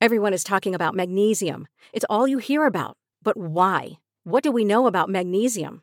[0.00, 1.68] Everyone is talking about magnesium.
[1.92, 2.96] It's all you hear about.
[3.22, 3.98] But why?
[4.24, 5.82] What do we know about magnesium?